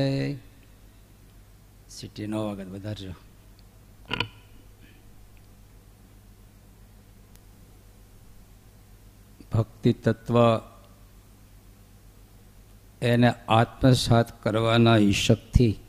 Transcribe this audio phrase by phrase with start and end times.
[1.90, 3.12] City નો વખત વધારજો
[9.54, 10.35] ભક્તિ તત્વ
[13.02, 15.80] એને આત્મસાત કરવાના ઈશકથી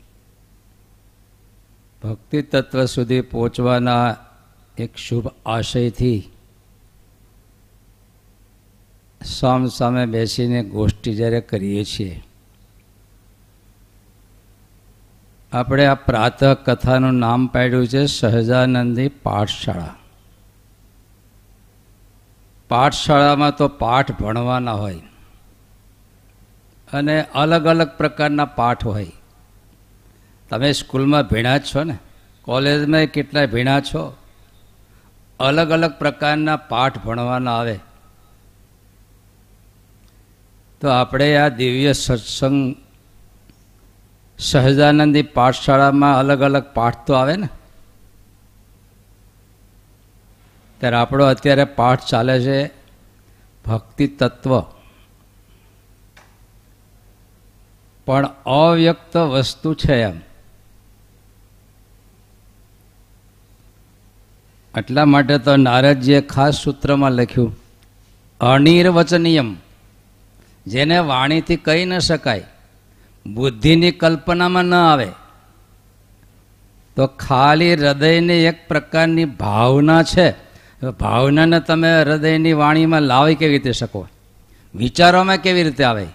[2.03, 4.15] ભક્તિ તત્વ સુધી પહોંચવાના
[4.77, 6.29] એક શુભ આશયથી
[9.25, 12.23] સામ સામે બેસીને ગોષ્ઠી જ્યારે કરીએ છીએ.
[15.53, 19.95] આપણે આ પ્રાતઃ કથાનું નામ પાડ્યું છે સહજાનંદી પાઠશાળા.
[22.73, 25.01] પાઠશાળામાં તો પાઠ ભણવાના હોય.
[26.93, 29.11] અને અલગ અલગ પ્રકારના પાઠ હોય.
[30.49, 31.97] તમે સ્કૂલમાં ભીણા છો ને?
[32.41, 34.17] કોલેજમાં કેટલાય ભીણા છો?
[35.39, 37.79] અલગ અલગ પ્રકારના પાઠ ભણવાના આવે.
[40.81, 42.75] તો આપણે આ દિવ્ય સત્સંગ
[44.39, 47.49] સહજાનંદી પાઠશાળામાં અલગ અલગ પાઠ તો આવે ને?
[50.83, 52.67] ત્યારે આપણો અત્યારે પાઠ ચાલે છે
[53.65, 54.59] ભક્તિ તત્વ.
[58.05, 60.19] પણ અવ્યક્ત વસ્તુ છે એમ.
[64.77, 67.55] એટલા માટે તો નારદજીએ ખાસ સૂત્રમાં લખ્યું,
[68.41, 69.55] અનિર્વચનીયમ.
[70.67, 72.45] જેને વાણીથી કહી ન શકાય,
[73.25, 75.11] બુદ્ધિની કલ્પનામાં ન આવે,
[76.95, 80.52] તો ખાલી હૃદયની એક પ્રકારની ભાવના છે.
[80.91, 84.07] ભાવનાને તમે હૃદયની વાણીમાં લાવી કેવી રીતે શકો?
[84.75, 86.07] વિચારોમાં કેવી રીતે આવે?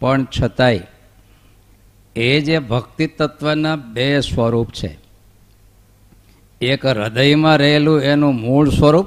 [0.00, 0.80] પણ છતાંય,
[2.16, 4.98] એ જે ભક્તિ તત્વના બે સ્વરૂપ છે.
[6.60, 9.06] એક હૃદયમાં રહેલું એનું મૂળ સ્વરૂપ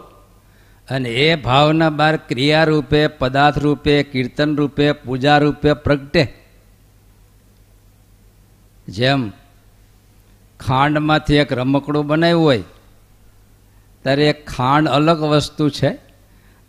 [0.89, 6.33] અને એ ભાવના બહાર ક્રિયા રૂપે પદાર્થ રૂપે કીર્તન રૂપે પૂજા રૂપે પ્રગટે.
[8.87, 9.31] જેમ
[10.59, 12.63] ખાંડમાંથી એક રમકડું બનાવ્યું હોય,
[14.03, 15.89] ત્યારે એક ખાંડ અલગ વસ્તુ છે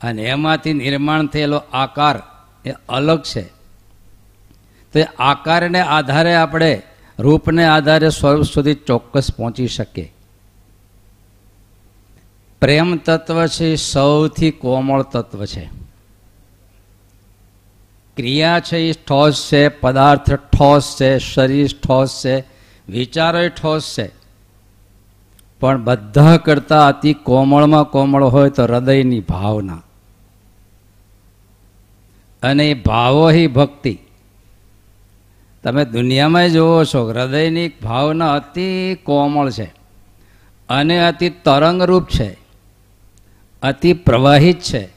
[0.01, 2.23] અને એમાંથી નિર્માણ થયેલો આકાર
[2.65, 3.43] એ અલગ છે.
[4.93, 6.83] તો એ આકારને આધારે આપણે
[7.19, 10.13] રૂપને આધારે સ્વરૂપ સુધી ચોક્કસ પહોંચી શકીએ.
[12.61, 15.71] પ્રેમ તત્વ છે સૌથી કોમળ તત્વ છે.
[18.17, 24.11] ક્રિયા છે, એ ઠોસ છે, પદાર્થ ઠોસ છે, શરીર ઠોસ છે વિચારો ઠોસ છે.
[25.61, 29.83] પણ બધા કરતાં અતિ કોમળમાં કોમળ હોય તો હૃદયની ભાવના.
[32.43, 33.99] અને એ ભાવો હિ ભક્તિ.
[35.63, 39.75] તમે દુનિયામાં જુઓ છો, હૃદયની ભાવના અતિ કોમળ છે.
[40.69, 42.39] અને અતિ તરંગરૂપ છે.
[43.63, 44.89] અતિ પ્રવાહિત છે.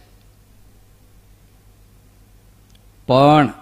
[3.07, 3.53] પણ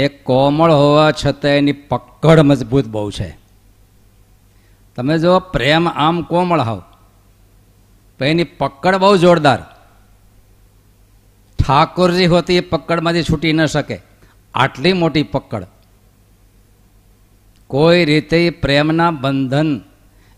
[0.00, 3.38] એ કોમળ હોવા છતાં એની પકડ મજબૂત બહુ છે.
[4.96, 6.82] તમે જો પ્રેમ આમ કોમળ હોવ.
[8.18, 9.62] તો એની પકડ બહુ જોરદાર.
[11.58, 14.00] ઠાકોરજી હોતી એ પકડમાંથી છૂટી ન શકે.
[14.54, 15.66] આટલી મોટી પકડ.
[17.66, 19.80] કોઈ રીતે પ્રેમના બંધન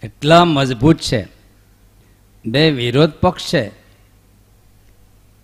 [0.03, 1.29] એટલા મજબૂત છે.
[2.47, 3.73] બે વિરોધ પક્ષ છે.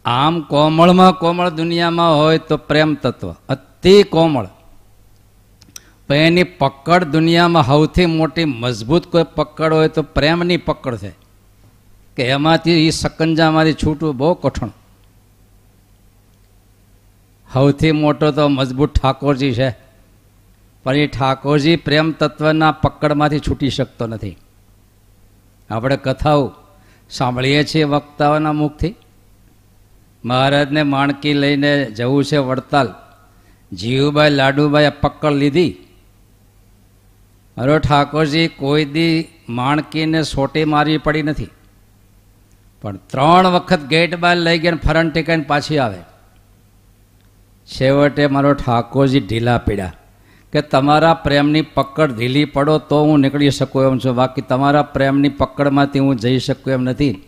[0.05, 3.35] આમ કોમળમાં કોમળ દુનિયામાં હોય તો પ્રેમ તત્વ.
[3.79, 4.49] અતિ કોમળ.
[6.09, 11.13] પણ એની પકડ દુનિયામાં સૌથી મોટી મજબૂત કોઈ પકડ હોય તો પ્રેમની પકડ છે.
[12.17, 14.69] કે એમાંથી એ સકંજામાંથી છૂટવું બહુ કઠણ.
[17.53, 19.77] સૌથી મોટો તો મજબૂત ઠાકોરજી છે.
[20.85, 24.39] પણ એ ઠાકોરજી પ્રેમ તત્વના પકડમાંથી છૂટી શકતો નથી.
[25.71, 26.53] આપણે કથાઓ
[27.11, 28.95] સાંભળીએ છીએ વક્તાઓના મુખથી.
[30.25, 32.95] મહારાજને માણકી લઈને જવું છે વડતાલ.
[33.73, 35.77] જીવુભાઈ લાડુભાઈએ પકડ લીધી.
[37.57, 41.49] અરે ઠાકોરજી, કોઈ દી માણકીને સોટી મારવી પડી નથી.
[42.83, 45.99] પણ ત્રણ વખત ગેટ બાર લઈ ગયા ફરણ ટેકાઈને પાછી આવે.
[47.67, 49.93] છેવટે મારો ઠાકોરજી ઢીલા પીડ્યા
[50.53, 54.15] કે તમારા પ્રેમની પકડ ઢીલી પડો તો હું નીકળી શકું એમ છું.
[54.15, 57.23] બાકી તમારા પ્રેમની પકડમાંથી હું જઈ શકું એમ નથી.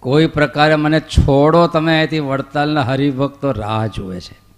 [0.00, 4.49] કોઈ પ્રકારે મને છોડો તમે અહીંથી વડતાલના હરિભક્તો રાહ જુએ છે.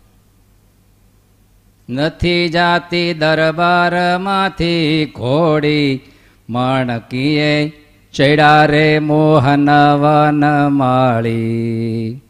[1.88, 6.00] નથી જાતી દરબારમાંથી ઘોડી.
[6.49, 7.69] મણકીએ
[8.12, 9.70] ચડ્યા રે મોહન
[10.00, 12.23] વન માળી.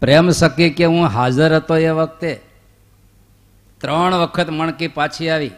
[0.00, 2.40] પ્રેમ સખી કે હું હાજર હતો એ વખતે?
[3.78, 5.50] ત્રણ વખત મણકી પાછી આવી.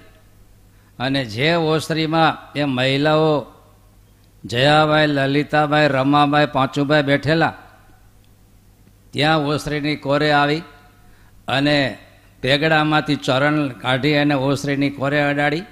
[0.98, 3.46] અને જે ઓસરીમાં એ મહિલાઓ
[4.44, 7.54] જયાભાઈ, લલિતાભાઈ, રમાભાઈ, પાંચુભાઈ બેઠેલા,
[9.10, 10.62] ત્યાં ઓસરીની કોરે આવી
[11.48, 11.98] અને
[12.46, 15.62] પેગડામાંથી ચરણ કાઢી અને ઓસરીની કોરે અડાડી.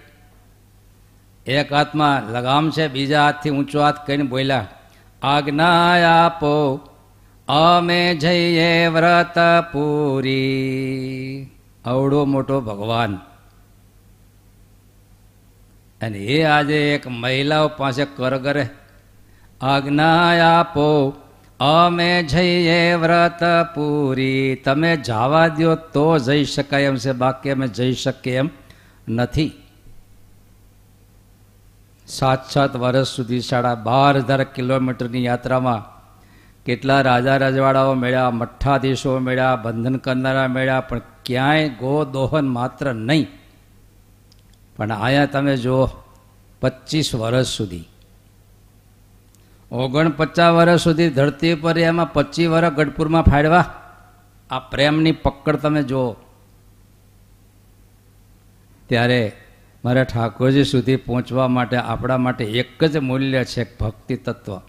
[1.46, 4.66] એક હાથમાં લગામ છે, બીજા હાથથી ઊંચો હાથ કરીને બોલ્યા,
[5.22, 6.54] આજ્ઞા આપો,
[7.48, 9.38] અમે જઈએ વ્રત
[9.72, 11.50] પૂરી
[11.84, 13.14] અવડો મોટો ભગવાન.
[16.00, 18.66] અને એ આજે એક મહિલાઓ પાસે કરગરે,
[19.60, 20.88] આજ્ઞા આપો
[21.64, 23.42] અમે જઈએ વ્રત
[23.74, 24.56] પૂરી.
[24.64, 28.48] તમે જવા દો તો જઈ શકાય એમ છે, બાકી અમે જઈ શકીએ એમ
[29.08, 29.52] નથી.
[32.06, 35.86] સાત સાત વર્ષ સુધી સાડા બાર હજાર કિલોમીટરની યાત્રામાં
[36.66, 43.26] કેટલા રાજા રજવાડાઓ મળ્યા મઠ્ઠાધીશો મળ્યા, બંધન કરનારા મળ્યા, પણ ક્યાંય ગો દોહન માત્ર નહીં.
[44.76, 45.82] પણ આયા તમે જુઓ
[46.60, 47.86] પચીસ વર્ષ સુધી
[49.74, 53.64] ઓગણપચાસ વર્ષ સુધી ધરતી પર એમાં પચીસ વર્ષ ગઢપુરમાં ફાડવા?
[54.50, 56.12] આ પ્રેમની પકડ તમે જુઓ.
[58.88, 59.32] ત્યારે
[59.84, 64.60] મારા ઠાકોરજી સુધી પહોંચવા માટે આપણા માટે એક જ મૂલ્ય છે ભક્તિ તત્વ.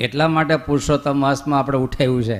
[0.00, 2.38] એટલા માટે પુરુષોત્તમ માસમાં આપણે ઉઠાવ્યું છે.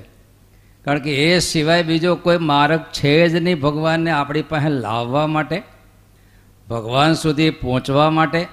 [0.84, 5.62] કારણ કે એ સિવાય બીજો કોઈ માર્ગ છે જ નહીં ભગવાનને આપણી પાસે લાવવા માટે,
[6.70, 8.46] ભગવાન સુધી પહોંચવા માટે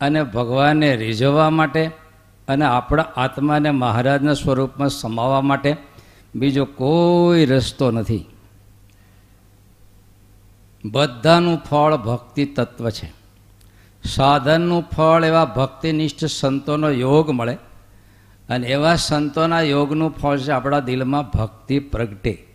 [0.00, 2.05] અને ભગવાનને રીઝવવા માટે.
[2.48, 5.76] અને આપણા આત્માને મહારાજના સ્વરૂપમાં સમાવવા માટે
[6.34, 8.26] બીજો કોઈ રસ્તો નથી.
[10.84, 13.12] બધાનું ફળ ભક્તિ તત્વ છે.
[14.04, 17.54] સાધનનું ફળ એવા ભક્તિનિષ્ઠ સંતોનો યોગ મળે
[18.48, 22.46] અને એવા સંતોના યોગનું ફળ છે આપણા દિલમાં ભક્તિ પ્રગટે.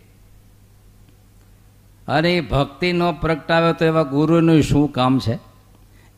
[2.08, 5.38] અને એ ભક્તિ ન પ્રગટાવે તો એવા ગુરુનું શું કામ છે?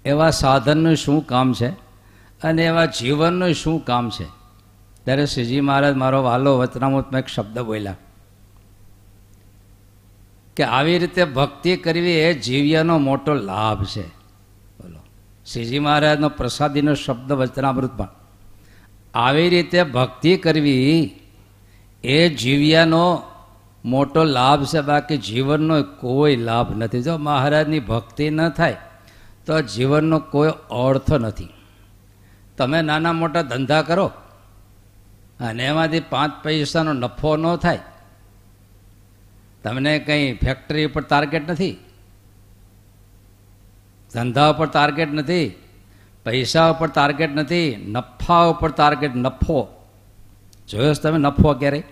[0.05, 1.83] એવા સાધનનું શું કામ છે?
[2.44, 4.25] અને એવા જીવનનું શું કામ છે?
[5.05, 7.96] ત્યારે શ્રીજી મહારાજ, મારો વાલો વચનામૃતમાં એક શબ્દ બોલ્યા
[10.56, 14.08] કે આવી રીતે ભક્તિ કરવી એ જીવ્યનો મોટો લાભ છે.
[14.81, 14.99] બોલો.
[15.52, 18.08] શ્રીજી મહારાજનો પ્રસાદીનો શબ્દ વચનામૃતમાં.
[19.19, 21.11] આવી રીતે ભક્તિ કરવી
[22.05, 23.23] એ જીવ્યાનો
[23.85, 27.02] મોટો લાભ છે, બાકી જીવનનો કોઈ લાભ નથી.
[27.02, 28.76] જો મહારાજની ભક્તિ ન થાય,
[29.46, 31.49] તો જીવનનો કોઈ અર્થ નથી.
[32.56, 34.12] તમે નાના મોટા ધંધા કરો
[35.41, 37.81] અને એમાંથી પાંચ પૈસાનો નફો ન થાય.
[39.62, 41.77] તમને કંઈ ફેક્ટરી ઉપર ટાર્ગેટ નથી?
[44.15, 45.55] ધંધા ઉપર ટાર્ગેટ નથી?
[46.25, 47.77] પૈસા ઉપર ટાર્ગેટ નથી?
[47.77, 49.87] નફા ઉપર ટાર્ગેટ નફો?
[50.69, 51.82] જોયો તમે નફો ક્યારે?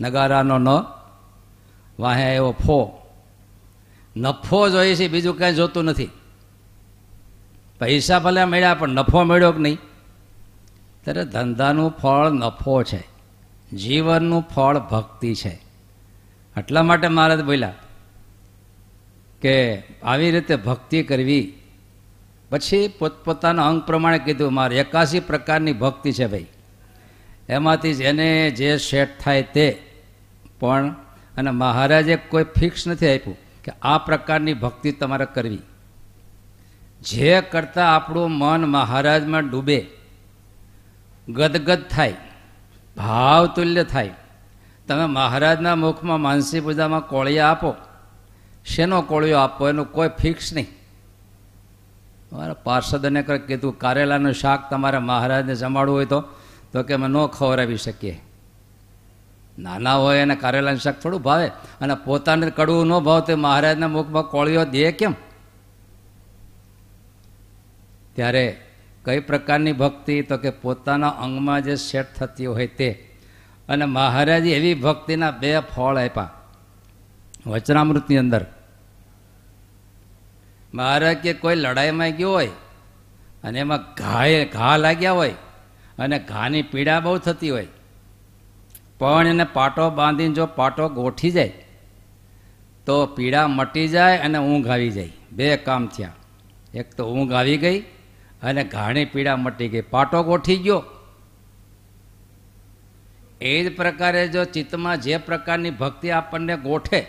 [0.00, 0.68] નગારાનો ન,
[1.98, 3.08] વાહે એવો ફો.
[4.16, 6.10] નફો જોઈએ છે, બીજું કાંઈ જોતું નથી.
[7.78, 9.78] પૈસા ભલે મળ્યા, પણ નફો મળ્યો કે નહીં?
[11.04, 13.08] ત્યારે ધંધાનું ફળ નફો છે.
[13.76, 15.60] જીવનનું ફળ ભક્તિ છે.
[16.56, 17.74] એટલા માટે મહારાજ બોલ્યા
[19.40, 21.52] કે આવી રીતે ભક્તિ કરવી.
[22.50, 26.46] પછી પોતપોતાના અંગ પ્રમાણે કીધું, મારે એકાસી પ્રકારની ભક્તિ છે ભાઈ.
[27.48, 29.82] એમાંથી જેને જે સેટ થાય તે.
[30.60, 30.94] પણ
[31.36, 35.58] અને મહારાજે કોઈ ફિક્સ નથી આપ્યું કે આ પ્રકારની ભક્તિ તમારે કરવી.
[37.06, 39.78] જે કરતાં આપણું મન મહારાજમાં ડૂબે,
[41.28, 42.16] ગદગદ થાય
[42.96, 44.14] ભાવતુલ્ય થાય,
[44.88, 47.70] તમે મહારાજના મુખમાં માનસી પૂજામાં કોળિયા આપો,
[48.66, 50.68] શેનો કોળિયો આપો, એનું કોઈ ફિક્સ નહીં.
[52.32, 56.20] મારા પાર્ષદને કીધું, કારેલાનું શાક તમારે મહારાજને જમાડવું હોય તો
[56.72, 58.16] તો કે અમે ન ખવડાવી શકીએ.
[59.58, 61.48] નાના હોય અને કારેલાનું શાક થોડું ભાવે,
[61.80, 65.14] અને પોતાને કડવું ન ભાવ તે મહારાજના મુખમાં કોળિયો દે કેમ?
[68.16, 68.44] ત્યારે
[69.04, 70.16] કઈ પ્રકારની ભક્તિ?
[70.22, 72.90] તો કે પોતાના અંગમાં જે સેટ થતી હોય તે.
[73.68, 76.30] અને મહારાજે એવી ભક્તિના બે ફળ આપ્યા
[77.46, 78.42] વચનામૃતની અંદર.
[80.74, 82.54] મહારાજ કે કોઈ લડાઈમાં ગયો હોય
[83.44, 85.34] અને એમાં ઘાએ ઘા લાગ્યા હોય
[85.98, 87.68] અને ઘાની પીડા બહુ થતી હોય,
[88.98, 91.52] પણ એને પાટો બાંધીને જો પાટો ગોઠી જાય,
[92.86, 95.12] તો પીડા મટી જાય અને ઊંઘ આવી જાય.
[95.32, 96.14] બે કામ થયા.
[96.74, 97.78] એક તો ઊંઘ આવી ગઈ
[98.46, 100.82] અને ઘાણી પીડા મટી ગઈ પાટો ગોઠી ગયો.
[103.40, 107.00] એ જ પ્રકારે જો ચિત્તમાં જે પ્રકારની ભક્તિ આપણને ગોઠે,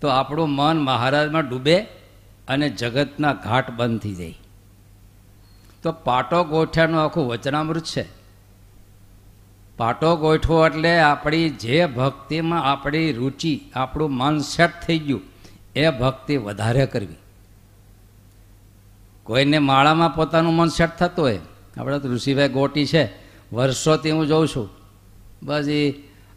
[0.00, 1.76] તો આપણું મન મહારાજમાં ડૂબે
[2.48, 4.38] અને જગતના ઘાટ બંધ થઈ જાય.
[5.82, 8.04] તો પાટો ગોઠ્યાનું આખું વચનામૃત છે.
[9.76, 15.22] પાટો ગોઠવો એટલે આપણી જે ભક્તિમાં આપણી રુચિ, આપણું મન સેટ થઈ ગયું,
[15.76, 17.20] એ ભક્તિ વધારે કરવી.
[19.26, 21.38] કોઈને માળામાં પોતાનું મન સેટ થતું હોય.
[21.78, 23.12] આપણે તો ઋષિભાઈ ગોટી છે.
[23.52, 24.68] વર્ષોથી હું જોઉં છું.
[25.42, 25.90] બસ એ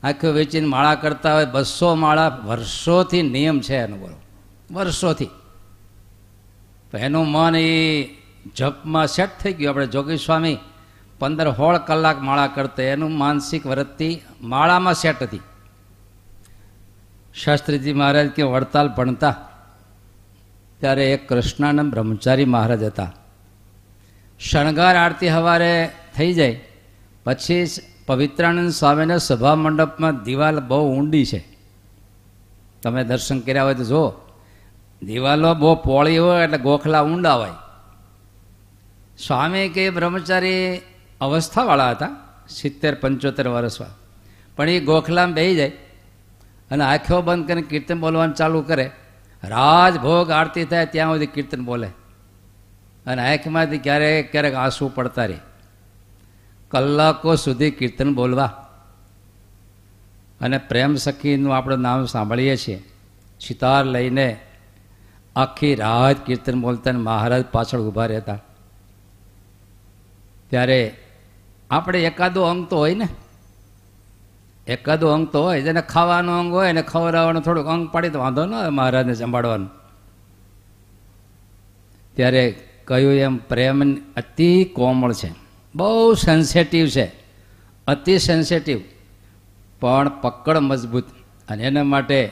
[0.04, 1.46] આખું વેચીને માળા કરતા હોય.
[1.46, 4.16] બસો માળા વર્ષોથી નિયમ છે એનો બોલો.
[4.74, 5.30] વર્ષોથી.
[6.98, 8.06] એનું મન એ
[8.56, 9.70] જપમાં સેટ થઈ ગયું.
[9.70, 10.58] આપણે જોગી સ્વામી
[11.20, 12.84] પંદર હોળ કલાક માળા કરતા.
[12.84, 15.42] એનું માનસિક વૃત્તિ માળામાં સેટ હતી.
[17.34, 19.49] શાસ્ત્રીજી મહારાજ કે વડતાલ ભણતા.
[20.80, 23.12] ત્યારે એક કૃષ્ણાનંદ બ્રહ્મચારી મહારાજ હતા.
[24.40, 26.62] શણગાર આરતી સવારે થઈ જાય,
[27.24, 27.66] પછી
[28.06, 31.42] પવિત્રાનંદ સ્વામીના સભા મંડપમાં દિવાલ બહુ ઊંડી છે.
[32.84, 34.08] તમે દર્શન કર્યા હોય તો જુઓ,
[35.04, 37.56] દિવાલો બહુ પોળી હોય એટલે ગોખલા ઊંડા હોય.
[39.18, 40.82] સ્વામી કે બ્રહ્મચારી
[41.22, 42.10] અવસ્થાવાળા હતા,
[42.50, 43.94] સિત્તેર પંચોતેર વર્ષમાં
[44.56, 45.70] પણ એ ગોખલામાં બેસી જાય
[46.72, 48.92] અને આંખો બંધ કરીને કીર્તન બોલવાનું ચાલુ કરે.
[49.44, 51.88] રાજભોગ આરતી થાય ત્યાં સુધી કીર્તન બોલે.
[53.08, 55.38] અને આંખમાંથી ક્યારેક ક્યારેક આંસુ પડતા રહે
[56.68, 58.66] કલાકો સુધી કીર્તન બોલવા.
[60.42, 62.84] અને પ્રેમ સખીનું આપણે નામ સાંભળીએ છીએ.
[63.40, 64.40] સિતાર લઈને
[65.36, 68.40] આખી રાત કીર્તન બોલતા અને મહારાજ પાછળ ઊભા રહેતા.
[70.50, 70.98] ત્યારે
[71.70, 73.08] આપણે એકાદો અંગ તો હોય ને
[74.70, 78.46] એકાદો અંગ તો હોય, જેને ખાવાનો અંગ હોય ને ખવડાવવાનું થોડુંક અંગ પાડી તો વાંધો
[78.46, 79.70] ન હોય મહારાજને સંભાળવાનું.
[82.16, 85.34] ત્યારે કહ્યું એમ, પ્રેમ અતિ કોમળ છે.
[85.76, 87.12] બહુ સેન્સેટિવ છે.
[87.88, 88.80] અતિ સેન્સેટિવ
[89.80, 91.04] પણ પકડ મજબૂત.
[91.50, 92.32] અને એના માટે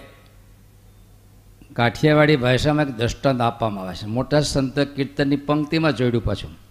[1.73, 4.05] કાઠિયાવાડી ભાષામાં એક દ્રષ્ટાંત આપવામાં આવે છે.
[4.05, 6.66] મોટા સંત કીર્તનની પંક્તિમાં જોડ્યું પાછું.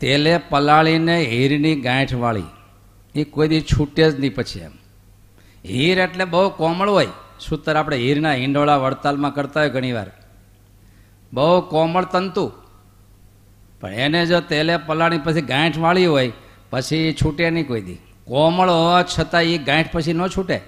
[0.00, 2.42] તેલે પલાળીને હીરની ગાંઠ વાળી.
[3.14, 4.70] એ કોઈ દી છૂટે જ નહીં પછી એમ.
[5.64, 7.08] હીર એટલે બહુ કોમળ હોય.
[7.40, 10.10] સૂતર આપણે હીરના હિંડોળા વડતાલમાં કરતા હોય ઘણીવાર?
[11.32, 12.52] બહુ કોમળ તંતુ.
[13.80, 16.32] પણ એને જો તેલે પલાળી પછી ગાંઠ વાળી હોય,
[16.70, 17.94] પછી એ છૂટે નહીં કોઈ દી.
[18.24, 20.60] કોમળ હોવા છતાં એ ગાંઠ પછી ન છૂટે.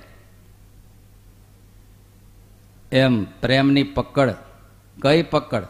[2.92, 4.34] એમ પ્રેમની પકડ.
[5.02, 5.62] કઈ પકડ?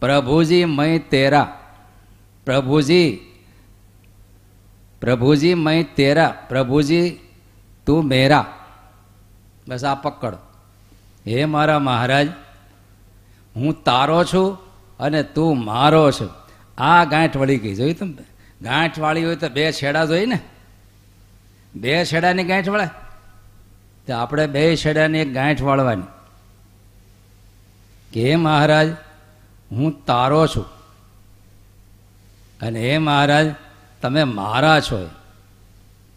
[0.00, 1.57] પ્રભુજી મય તેરા.
[2.48, 3.20] પ્રભુજી
[5.00, 7.18] પ્રભુજી મય તેરા, પ્રભુજી
[7.86, 8.46] તું મેરા.
[9.68, 10.34] બસ આ પકડ.
[11.26, 12.28] હે મારા મહારાજ,
[13.56, 14.58] હું તારો છું
[14.98, 16.30] અને તું મારો છું.
[16.82, 17.74] આ ગાંઠ વળી ગઈ.
[17.74, 18.24] જોઈ તમે?
[18.62, 20.40] ગાંઠ હોય તો બે છેડા જોઈ ને?
[21.74, 22.86] બે છેડાની ગાંઠ વળે?
[24.06, 26.02] તો આપણે બે છેડાની એક ગાંઠ વાળવાની.
[28.12, 28.88] કે મહારાજ,
[29.72, 30.77] હું તારો છું.
[32.62, 33.46] અને હે મહારાજ,
[34.02, 35.08] તમે મારા છો.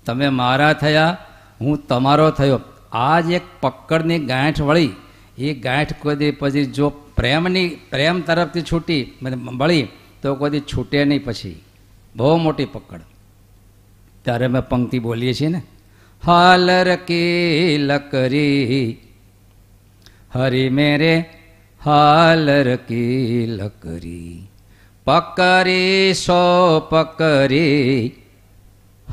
[0.05, 1.17] તમે મારા થયા,
[1.61, 2.59] હું તમારો થયો.
[2.91, 4.89] આ જ એક પકડની ગાંઠ વળી,
[5.37, 9.17] એ ગાંઠ કોઈ પછી જો પ્રેમની, પ્રેમ તરફથી છૂટી
[9.57, 9.87] વળી,
[10.21, 11.61] તો કોઈ છૂટે નહીં પછી.
[12.15, 13.01] બહુ મોટી પકડ
[14.23, 15.61] ત્યારે અમે પંક્તિ બોલીએ છીએ ને.
[16.25, 18.97] હાલર કી લકરી,
[20.33, 21.29] હરી મેરે
[21.85, 24.50] હાલર કી લકરી.
[25.05, 28.15] પકરી સો પકરી,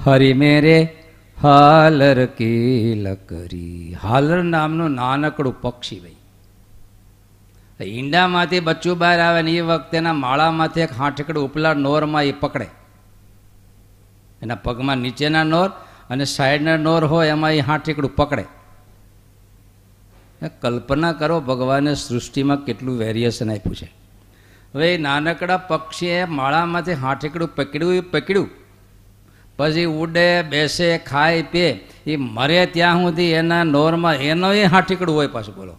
[0.05, 0.97] હરી મેરે
[1.43, 3.97] હાલર કી લકરી.
[4.03, 6.15] હાલર નામનું નાનકડું પક્ષી ભાઈ.
[7.85, 12.67] ઈંડામાંથી બચ્ચું બહાર આવે ને એ વખતે એના માળામાંથી એક હાંઠકડું ઉપલા નોરમાં એ પકડે.
[14.43, 15.69] એના પગમાં નીચેના નોર
[16.11, 18.45] અને સાઈડના નોર હોય એમાં એ હાંઠીકડું પકડે.
[20.61, 24.08] કલ્પના કરો ભગવાને સૃષ્ટિમાં કેટલું વેરિએશન આપ્યું છે.
[24.75, 28.51] હવે નાનકડા પક્ષીએ માળામાંથી હાંઠીકડું પકડ્યું પકડ્યું.
[29.57, 31.71] પછી ઉડે, બેસે, ખાય પે
[32.07, 35.77] એ મરે ત્યાં સુધી એના નોરમાં એનો એ હાંઠીકડું હોય પાછું બોલો.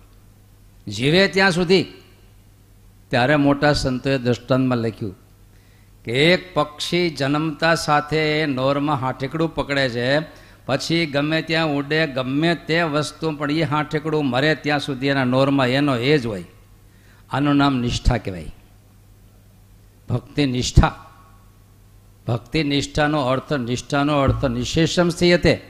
[0.88, 1.86] જીવે ત્યાં સુધી.
[3.10, 5.16] ત્યારે મોટા સંતોએ દ્રષ્ટાંતમાં લખ્યું
[6.04, 10.20] કે એક પક્ષી જન્મતા સાથે એ નોરમાં હાંઠીકડું પકડે છે.
[10.66, 15.68] પછી ગમે ત્યાં ઉડે, ગમે તે વસ્તુ, પણ એ હાંઠીકડું મરે ત્યાં સુધી એના નોરમાં
[15.68, 16.44] એનો એ જ હોય.
[17.32, 18.56] આનું નામ નિષ્ઠા કહેવાય.
[20.10, 21.06] ભક્તિ નિષ્ઠા.
[22.28, 25.70] ભક્તિ નિષ્ઠાનો અર્થ નિષ્ઠાનો અર્થ નિશેષમ સ્થિયતે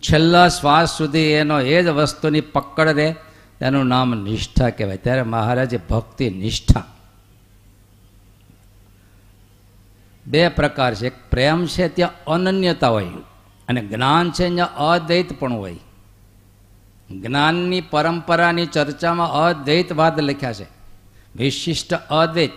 [0.00, 3.14] છેલ્લા શ્વાસ સુધી એનો એ જ વસ્તુની પકડ રહે
[3.58, 4.96] તેનું નામ નિષ્ઠા કહેવાય.
[4.96, 6.84] ત્યારે મહારાજે ભક્તિ નિષ્ઠા.
[10.26, 11.06] બે પ્રકાર છે.
[11.06, 13.04] એક પ્રેમ છે, ત્યાં અનન્યતા હોય.
[13.68, 15.76] અને જ્ઞાન છે, ત્યાં અદ્વૈત પણ હોય.
[17.10, 20.66] જ્ઞાનની પરંપરાની ચર્ચામાં અદ્વૈતવાદ લખ્યા છે.
[21.36, 22.50] વિશિષ્ટ અદ્વૈત.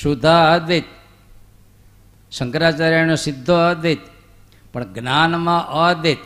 [0.00, 0.84] શુદ્ધા અદ્વૈત
[2.32, 3.98] શંકરાચાર્યનો સિદ્ધો અદ્વૈત.
[4.72, 6.18] પણ જ્ઞાનમાં અદ્વૈત.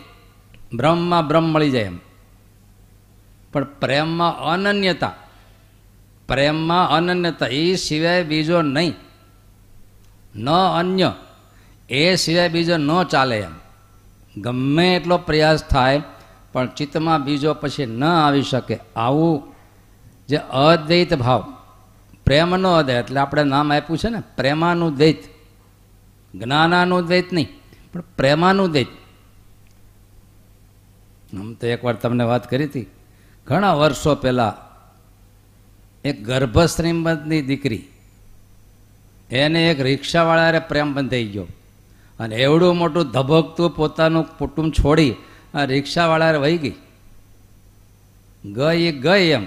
[0.74, 1.98] બ્રહ્મમાં બ્રહ્મ મળી જાય એમ.
[3.52, 5.12] પણ પ્રેમમાં અનન્યતા.
[6.28, 7.46] પ્રેમમાં અનન્યતા.
[7.46, 8.94] એ સિવાય બીજો નહીં.
[10.36, 11.12] ન અન્ય.
[11.90, 13.52] એ સિવાય બીજો ન ચાલે એમ.
[14.40, 16.02] ગમે એટલો પ્રયાસ થાય,
[16.52, 18.78] પણ ચિત્તમાં બીજો પછી ન આવી શકે.
[18.96, 19.54] આવું
[20.28, 21.55] જે અદ્વૈત ભાવ.
[22.26, 25.22] પ્રેમનો અદય એટલે આપણે નામ આપ્યું છે ને, પ્રેમાનું દ્વૈત.
[26.34, 27.48] જ્ઞાનાનું દ્વૈત નહીં,
[27.92, 28.92] પણ પ્રેમાનું દ્વૈત.
[31.34, 32.86] આમ તો એકવાર તમને વાત કરી હતી,
[33.46, 34.54] ઘણા વર્ષો પહેલાં
[36.04, 37.84] એક ગર્ભ શ્રીમંતની દીકરી,
[39.30, 41.46] એને એક રિક્ષાવાળાએ પ્રેમ બંધાઈ ગયો.
[42.20, 45.14] અને એવડું મોટું ધબકતું પોતાનું કુટુંબ છોડી
[45.54, 46.76] આ રિક્ષાવાળાએ વહી ગઈ.
[48.44, 49.46] ગઈ ગઈ એમ.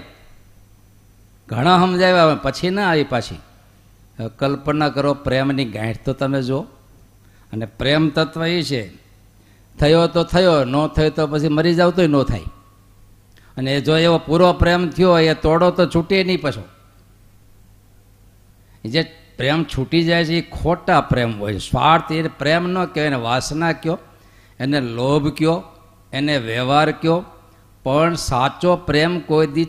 [1.50, 3.38] ઘણા સમજાવ્યા પછી ના આવી પાછી.
[4.38, 6.60] કલ્પના કરો, પ્રેમની ગાંઠ તો તમે જુઓ.
[7.52, 8.82] અને પ્રેમ તત્વ એ છે,
[9.78, 12.44] થયો તો થયો, ન થયો તો પછી મરી જાવ તોય ન થાય.
[13.56, 16.62] અને જો એવો પૂરો પ્રેમ થયો એ તોડો તો છૂટે નહીં પાછો.
[18.84, 19.02] જે
[19.36, 23.72] પ્રેમ છૂટી જાય છે, એ ખોટા પ્રેમ હોય સ્વાર્થ એ પ્રેમ ન કહેવાય, એને વાસના
[23.72, 23.98] કયો,
[24.58, 25.62] એને લોભ કયો,
[26.12, 27.24] એને વ્યવહાર કયો.
[27.82, 29.64] પણ સાચો પ્રેમ કોઈ દી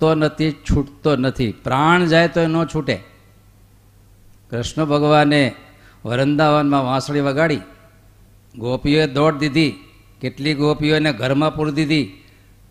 [0.00, 1.52] છૂટતો નથી છૂટતો નથી.
[1.52, 3.02] પ્રાણ જાય તો એ ન છૂટે.
[4.50, 5.54] કૃષ્ણ ભગવાને
[6.04, 7.60] વૃંદાવનમાં વાંસળી વગાડી.
[8.58, 9.74] ગોપીઓએ દોડ દીધી.
[10.20, 12.24] કેટલી ગોપીઓને ઘરમાં પૂરી દીધી.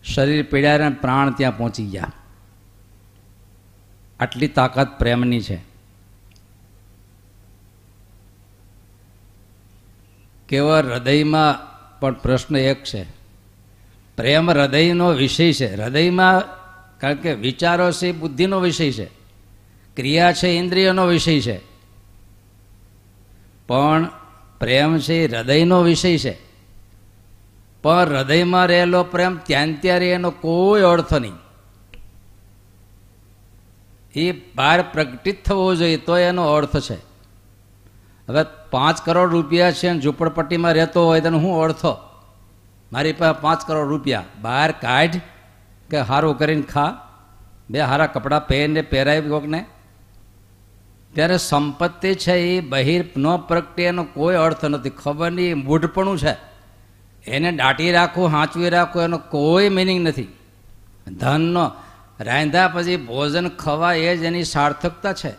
[0.04, 2.12] શરીર પીડાઈને પ્રાણ ત્યાં પહોંચી ગયા.
[4.20, 5.62] આટલી તાકાત પ્રેમની છે.
[10.48, 11.54] કેવળ હૃદયમાં
[12.00, 13.04] પણ પ્રશ્ન એક છે.
[14.16, 15.82] પ્રેમ હૃદયનો વિષય છે.
[15.82, 16.59] હૃદયમાં
[17.00, 19.04] કારણ કે વિચારો છે એ બુદ્ધિનો વિષય છે.
[19.96, 21.60] ક્રિયા છે ઇન્દ્રિયનો વિષય છે.
[23.66, 24.08] પણ
[24.60, 26.38] પ્રેમ છે એ હૃદયનો વિષય છે.
[27.82, 31.32] પણ હૃદયમાં રહેલો પ્રેમ ત્યાં ત્યારે એનો કોઈ અર્થ નહીં.
[34.14, 36.96] એ બહાર પ્રગટિત થવો જોઈએ તો એનો અર્થ છે.
[38.28, 41.96] હવે પાંચ કરોડ રૂપિયા છે અને ઝૂંપડપટ્ટીમાં રહેતો હોય તેનો શું અર્થો?
[42.92, 44.24] મારી પાસે પાંચ કરોડ રૂપિયા.
[44.40, 45.20] બહાર કાઢ
[45.90, 47.08] કે સારું કરીને ખા.
[47.70, 49.64] બે સારા કપડાં પહેરીને પહેરાય કોકને.
[51.14, 54.90] ત્યારે સંપત્તિ છે એ બહિર ન પ્રગટે એનો કોઈ અર્થ નથી.
[54.90, 56.36] ખબર નહીં મૂઢપણું છે.
[57.26, 60.28] એને દાટી રાખવું, હાંચવી રાખવું, એનો કોઈ મિનિંગ નથી.
[61.08, 61.72] ધનનો
[62.20, 65.32] રાંધ્યા પછી ભોજન ખવા એ જ એની સાર્થકતા છે.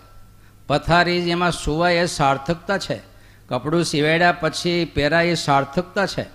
[0.67, 3.01] પથારી એમાં સુવાય એ સાર્થકતા છે.
[3.49, 6.25] કપડું સિવાડ્યા પછી પહેરાય એ સાર્થકતા છે.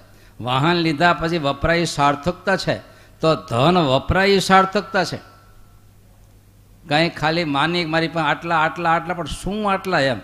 [0.40, 2.95] વાહન લીધા પછી વપરાય એ સાર્થકતા છે.
[3.20, 5.16] તો ધન વપરાય એ સાર્થકતા છે.
[6.88, 10.20] કંઈ ખાલી માની મારી પાસે આટલા આટલા આટલા, પણ શું આટલા એમ?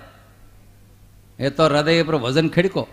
[1.39, 2.89] એ તો હૃદય પર વજન ખેડકો.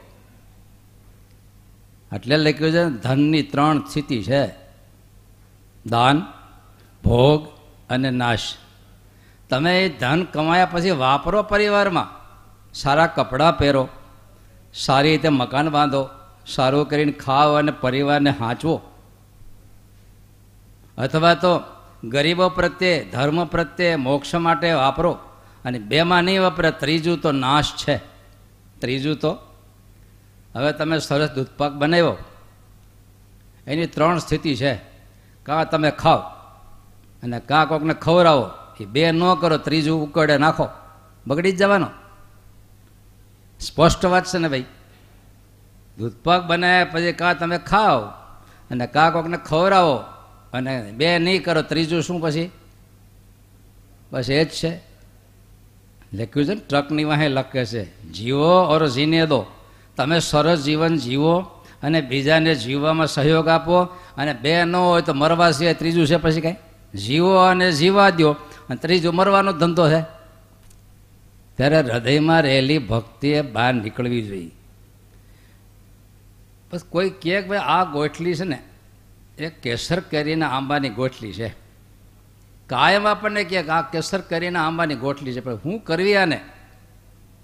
[2.13, 4.47] એટલે લખ્યું છે, ધનની ત્રણ સ્થિતિ છે.
[5.85, 6.25] દાન,
[7.03, 7.47] ભોગ
[7.89, 8.39] અને નાશ.
[9.49, 12.19] તમે એ ધન કમાયા પછી વાપરો પરિવારમાં.
[12.73, 13.89] સારા કપડાં પહેરો,
[14.73, 16.09] સારી રીતે મકાન બાંધો,
[16.47, 18.88] સારું કરીને ખાઓ અને પરિવારને હાંચવો.
[20.99, 21.61] અથવા તો
[22.03, 25.11] ગરીબો પ્રત્યે, ધર્મ પ્રત્યે, મોક્ષ માટે વાપરો.
[25.65, 27.97] અને બેમાં નહીં વાપરે, ત્રીજું તો નાશ છે.
[28.79, 29.37] ત્રીજું તો?
[30.55, 32.17] હવે તમે સરસ દૂધપાક બનાવ્યો.
[33.67, 34.75] એની ત્રણ સ્થિતિ છે.
[35.43, 36.17] કાં તમે ખાઓ
[37.23, 40.67] અને કાં કોકને ખવડાવો, એ બે ન કરો, ત્રીજું ઉકળે નાખો.
[41.27, 41.87] બગડી જ જવાનો.
[43.59, 44.65] સ્પષ્ટ વાત છે ને ભાઈ?
[45.97, 47.99] દૂધપાક બનાવ્યા પછી કાં તમે ખાઓ
[48.71, 50.03] અને કાં કોકને ખવડાવો
[50.53, 52.51] અને બે નહીં કરો, ત્રીજું શું પછી?
[54.11, 54.89] બસ એ જ છે.
[56.13, 59.45] લખ્યું છે ને, ટ્રકની વાહે લખે છે, જીવો ઓર જીને દો.
[59.95, 61.39] તમે સરસ જીવન જીવો
[61.83, 63.81] અને બીજાને જીવવામાં સહયોગ આપો
[64.17, 66.55] અને બે ન હોય તો મરવા સિવાય ત્રીજું છે પછી કાંઈ?
[66.97, 70.01] જીવો અને જીવા દો અને ત્રીજું, મરવાનો ધંધો છે.
[71.57, 74.51] ત્યારે હૃદયમાં રહેલી ભક્તિએ બહાર નીકળવી જોઈએ.
[76.73, 78.59] બસ કોઈ કહે કે ભાઈ, આ ગોઠલી છે ને
[79.39, 81.55] એ કેસર કેરીના આંબાની ગોઠલી છે.
[82.67, 86.41] કાયમ આપણને કહે કે આ કેસર કેરીના આંબાની ગોઠલી છે, પણ હું કરવી આને?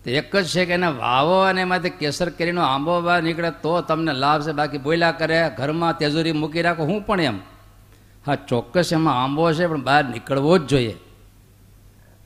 [0.03, 3.81] તો એક જ છે કે એને વાવો અને એમાંથી કેસર કેરીનો આંબો બહાર નીકળે તો
[3.81, 4.51] તમને લાભ છે.
[4.51, 7.39] બાકી બોલ્યા કરે, ઘરમાં તેજુરી મૂકી રાખો, હું પણ એમ.
[8.27, 10.95] હા, ચોક્કસ એમાં આંબો છે, પણ બહાર નીકળવો જ જોઈએ.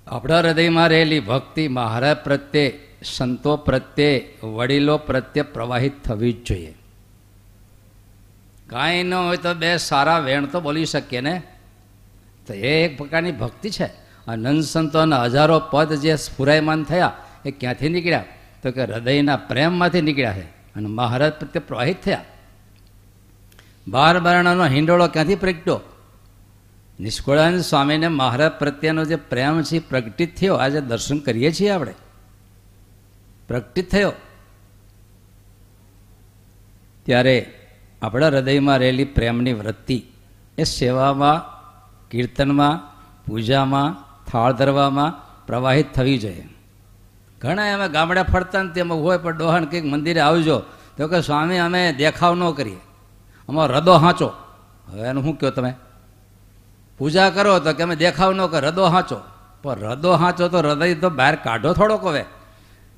[0.08, 6.76] આપણા હૃદયમાં રહેલી ભક્તિ મહારાજ પ્રત્યે, સંતો પ્રત્યે, વડીલો પ્રત્યે પ્રવાહિત થવી જ જોઈએ.
[8.70, 11.42] કાંઈ ન હોય તો બે સારા વેણ તો બોલી શકીએ ને?
[12.48, 13.86] તો એ એક પ્રકારની ભક્તિ છે.
[14.28, 18.26] આ નંદ સંતોના હજારો પદ જે સ્ફુરાયમાન થયા, એ ક્યાંથી નીકળ્યા?
[18.64, 20.44] તો કે હૃદયના પ્રેમમાંથી નીકળ્યા છે.
[20.46, 22.26] અને મહારાજ પ્રત્યે પ્રવાહિત થયા.
[23.88, 25.82] બાર બારણાનો હિંડોળો ક્યાંથી પ્રગટ્યો?
[27.00, 30.56] નિષ્કુળાનંદ સ્વામીને મહારાજ પ્રત્યેનો જે પ્રેમ છે પ્રગટિત થયો.
[30.56, 31.94] આજે દર્શન કરીએ છીએ આપણે.
[33.48, 34.12] પ્રગટિત થયો.
[37.06, 37.59] ત્યારે
[38.02, 40.06] આપણા હૃદયમાં રહેલી પ્રેમની વૃત્તિ
[40.58, 41.42] એ સેવામાં,
[42.10, 42.94] કીર્તનમાં,
[43.26, 46.50] પૂજામાં, થાળ ધરવામાં પ્રવાહિત થવી જોઈએ.
[47.42, 50.60] ઘણા અમે ગામડે ફરતા ને તેમાં હોય પણ ડોહાણ કંઈક મંદિરે આવજો,
[50.98, 52.78] તો કે સ્વામી, અમે દેખાવ ન કરીએ.
[53.50, 54.32] અમારો હૃદો હાંચો.
[54.88, 55.74] હવે એનું શું કહો તમે?
[56.98, 59.22] પૂજા કરો તો કે અમે દેખાવ ન કરો હૃદો હાંચો.
[59.64, 62.26] પણ હૃદો હાંચો તો હૃદય તો બહાર કાઢો થોડોક હવે.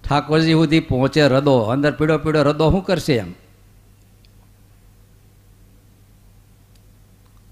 [0.10, 3.34] ઠાકોરજી સુધી પહોંચે હૃદો અંદર પીળો પીળો હૃદો શું કરશે એમ?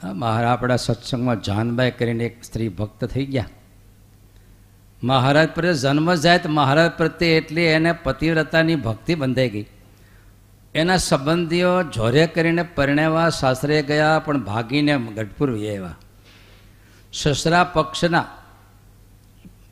[0.04, 3.46] મહારાજ આપણા સત્સંગમાં જાનબાઈ કરીને એક સ્ત્રી ભક્ત થઈ ગયા.
[5.04, 9.66] મહારાજ પ્રત્યે જન્મ જાય તો મહારાજ પ્રત્યે એટલી એને પતિવ્રતાની ભક્તિ બંધાઈ ગઈ.
[10.76, 15.96] એના સંબંધીઓ જોરે કરીને પરિણેવા સાસરે ગયા, પણ ભાગીને ગઢપુર આવ્યા.
[17.14, 18.26] સસરા પક્ષના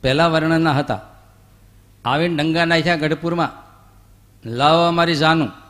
[0.02, 1.00] પહેલા વર્ણના હતા.
[2.04, 3.68] આવીને ડંગા નાખ્યા ગઢપુરમાં.
[4.48, 5.67] લાવો અમારી જાનું.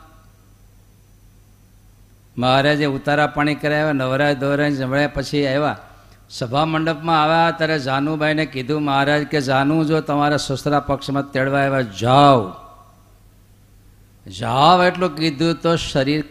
[2.39, 5.77] મહારાજે ઉતારા પાણી કરાવ્યા, નવરાજ દોરાજ જમણ્યા પછી આવ્યા.
[6.29, 11.81] સભા મંડપમાં આવ્યા, ત્યારે જાનુભાઈને કીધું, મહારાજ કે જાનુ, જો તમારા સસરા પક્ષમાં તેડવા આવ્યા,
[11.81, 12.41] જાઓ.
[14.29, 16.23] જાવ એટલું કીધું તો શરીર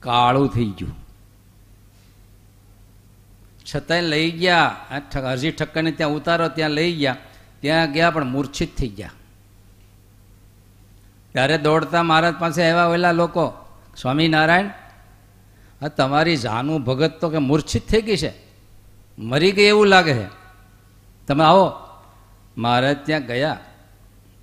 [0.00, 0.94] કાળું થઈ ગયું.
[3.66, 4.76] છતાંય લઈ ગયા
[5.32, 7.16] હજી ઠક્કરને ત્યાં ઉતારો, ત્યાં લઈ ગયા,
[7.60, 9.10] ત્યાં ગયા પણ મૂર્છિત થઈ ગયા.
[11.32, 13.46] ત્યારે દોડતા મહારાજ પાસે આવ્યા ઓલા લોકો,
[13.96, 14.70] સ્વામિનારાયણ
[15.82, 18.32] આ તમારી જાનું ભગત તો કે મૂર્છિત થઈ ગઈ છે.
[19.18, 20.26] મરી ગઈ એવું લાગે છે.
[21.26, 21.72] તમે આવો.
[22.58, 23.58] મહારાજ ત્યાં ગયા.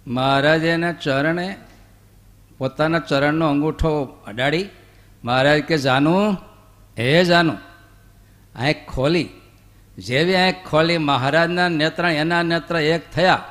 [0.08, 1.56] મહારાજ એના ચરણે,
[2.58, 4.70] પોતાના ચરણનો અંગૂઠો અડાડી.
[5.24, 6.38] મહારાજ કે, જાનું,
[7.00, 7.58] હે જાનું
[8.60, 9.30] આંખ ખોલી.
[9.98, 13.44] જેવી આંખ ખોલી મહારાજના નેત્ર, એના નેત્ર એક થયા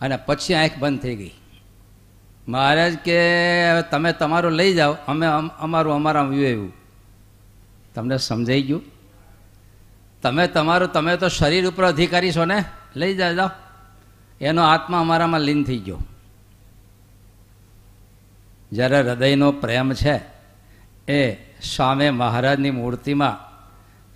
[0.00, 1.34] અને પછી આંખ બંધ થઈ ગઈ.
[2.48, 3.20] મહારાજ કે
[3.90, 4.96] તમે તમારું લઈ જાઓ.
[5.06, 5.26] અમે
[5.58, 6.68] અમારું અમારા વ્યૂ
[7.98, 8.82] તમને સમજાઈ ગયું?
[10.22, 12.64] તમે તમારું, તમે તો શરીર ઉપર અધિકારી છો ને?
[12.96, 13.50] લઈ જાઓ
[14.40, 15.98] એનો આત્મા અમારામાં લીન થઈ ગયો.
[18.72, 20.20] જ્યારે હૃદયનો પ્રેમ છે,
[21.12, 23.36] એ સ્વામે મહારાજની મૂર્તિમાં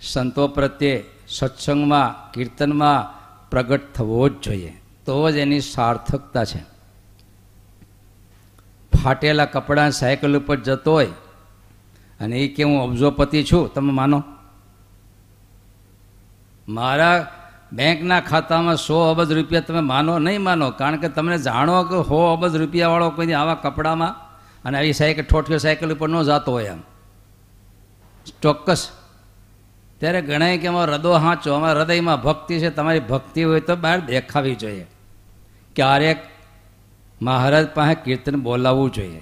[0.01, 4.81] સંતો પ્રત્યે સત્સંગમાં, કીર્તનમાં પ્રગટ થવો જ જોઈએ.
[5.05, 6.63] તો જ એની સાર્થકતા છે.
[9.03, 11.07] ફાટેલા કપડાં સાયકલ ઉપર જતો હોય
[12.19, 14.23] અને એ કે હું અબજોપતિ છું, તમે માનો?
[16.69, 17.39] મારા
[17.73, 22.33] બેંકના ખાતામાં સો અબજ રૂપિયા તમે માનો નહીં માનો, કારણ કે તમને જાણો કે સો
[22.33, 24.15] અબજ રૂપિયાવાળો કોઈ આવા કપડામાં
[24.65, 26.81] અને આવી સાયકલ ઠોઠીઓ સાયકલ ઉપર ન જતો હોય એમ.
[28.41, 28.89] ચોક્કસ.
[29.99, 33.99] ત્યારે ગણાય કે અમારો હૃદય હાંચો, અમારા હૃદયમાં ભક્તિ છે, તમારી ભક્તિ હોય તો બહાર
[33.99, 34.87] દેખાવી જોઈએ.
[35.75, 36.17] ક્યારેક
[37.21, 39.21] મહારાજ પાસે કીર્તન બોલાવવું જોઈએ.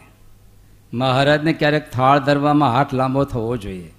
[0.93, 3.93] મહારાજને ક્યારેક થાળ ધરવામાં હાથ લાંબો થવો જોઈએ.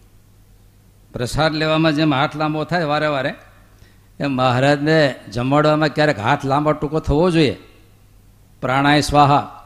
[1.13, 3.35] પ્રસાદ લેવામાં જેમ હાથ લાંબો થાય વારે વારે,
[4.21, 7.57] એમ મહારાજને જમાડવામાં ક્યારેક હાથ લાંબો ટૂંકો થવો જોઈએ.
[8.61, 9.59] પ્રાણાય સ્વાહા.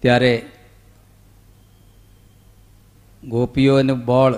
[0.00, 0.50] ત્યારે
[3.28, 4.34] ગોપીઓનું બળ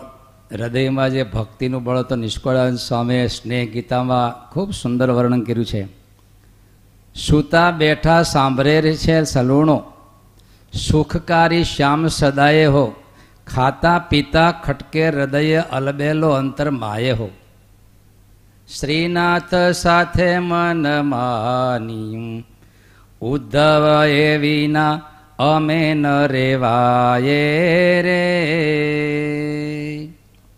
[0.53, 6.04] હૃદયમાં જે ભક્તિનું બળ તો નિષ્કળાનંદ સ્વામીએ સ્નેહ ગીતામાં ખૂબ સુંદર વર્ણન કર્યું છે.
[7.15, 9.85] સૂતા બેઠા સાંભળે છે સલૂણો.
[10.73, 12.93] સુખકારી શ્યામ સદાય હો.
[13.47, 17.31] ખાતા પીતા ખટકે હૃદય અલબેલો અંતર માયે હો.
[18.81, 22.45] શ્રીનાથ સાથે મન માની
[23.21, 25.01] ઉદ્ધવ એ વિના
[25.39, 28.45] અમે ન રેવાયે રે.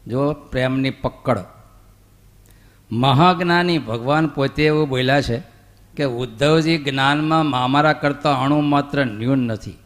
[0.06, 1.38] જો પ્રેમની પકડ.
[2.92, 5.55] મહાજ્ઞાની ભગવાન પોતે એવું બોલ્યા છે
[5.96, 9.78] કે ઉદ્ધવજી જ્ઞાનમાં મામારા કરતાં અણુ માત્ર ન્યૂન નથી.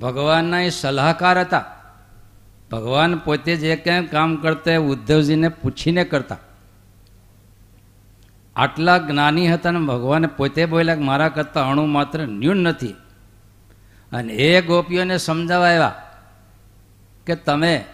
[0.00, 1.64] ભગવાનના એ સલાહકાર હતા.
[2.72, 6.36] ભગવાન પોતે જે કંઈ કામ કરતા એ ઉદ્ધવજીને પૂછીને કરતા.
[8.56, 12.88] આટલા જ્ઞાની હતા ને ભગવાને પોતે બોલ્યા કે મારા કરતાં અણુ માત્ર ન્યૂન નથી.
[14.12, 16.02] અને એ ગોપીઓને સમજાવવા આવ્યા
[17.26, 17.84] કે તમે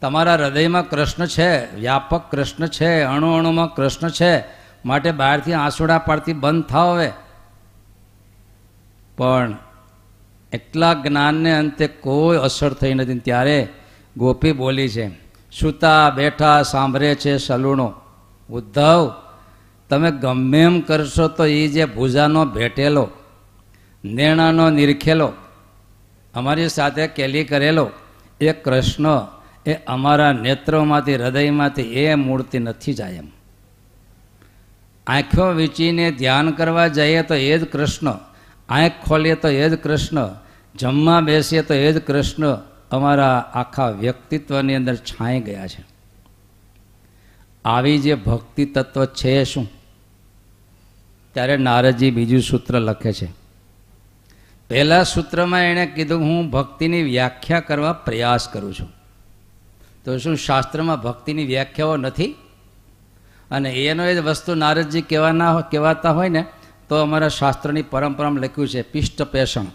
[0.00, 6.32] તમારા હૃદયમાં કૃષ્ણ છે, વ્યાપક કૃષ્ણ છે, અણુ અણુમાં કૃષ્ણ છે માટે બહારથી આંસુડા પાડતી
[6.32, 7.12] બંધ થાવ હવે.
[9.16, 9.56] પણ
[10.52, 13.68] એટલા જ્ઞાનને અંતે કોઈ અસર થઈ નથી ત્યારે
[14.16, 15.08] ગોપી બોલી છે,
[15.52, 17.92] સૂતા, બેઠા, સાંભળે છે સલૂણો.
[18.50, 19.14] ઉદ્ધવ,
[19.88, 23.10] તમે ગમે એમ કરશો તો એ જે ભૂજાનો ભેટેલો,
[24.04, 25.32] નેણાનો નિરખેલો,
[26.34, 27.90] અમારી સાથે કેલી કરેલો,
[28.40, 29.26] એ કૃષ્ણ
[29.66, 33.28] એ અમારા નેત્રોમાંથી, હૃદયમાંથી એ મૂર્તિ નથી જાય એમ.
[35.10, 38.14] આંખો વીચીને ધ્યાન કરવા જઈએ તો એ જ કૃષ્ણ.
[38.68, 40.28] આંખ ખોલીએ તો એ જ કૃષ્ણ.
[40.74, 42.58] જમવા બેસીએ તો એ જ કૃષ્ણ.
[42.90, 45.84] અમારા આખા વ્યક્તિત્વની અંદર છાંઈ ગયા છે.
[47.64, 49.70] આવી જે ભક્તિ તત્વ છે શું?
[51.32, 53.28] ત્યારે નારદજી બીજું સૂત્ર લખે છે.
[54.68, 58.88] પહેલા સૂત્રમાં એણે કીધું, હું ભક્તિની વ્યાખ્યા કરવા પ્રયાસ કરું છું.
[60.04, 62.34] તો શું શાસ્ત્રમાં ભક્તિની વ્યાખ્યાઓ નથી?
[63.50, 66.44] અને એનો એ વસ્તુ નારદજી કહેવાના કહેવાતા હોય ને,
[66.88, 69.66] તો અમારા શાસ્ત્રની પરંપરામાં લખ્યું છે, પિષ્ટ પેષણ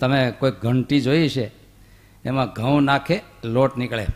[0.00, 1.52] તમે કોઈ ઘંટી જોઈ છે,
[2.24, 4.06] એમાં ઘઉં નાખે, લોટ નીકળે.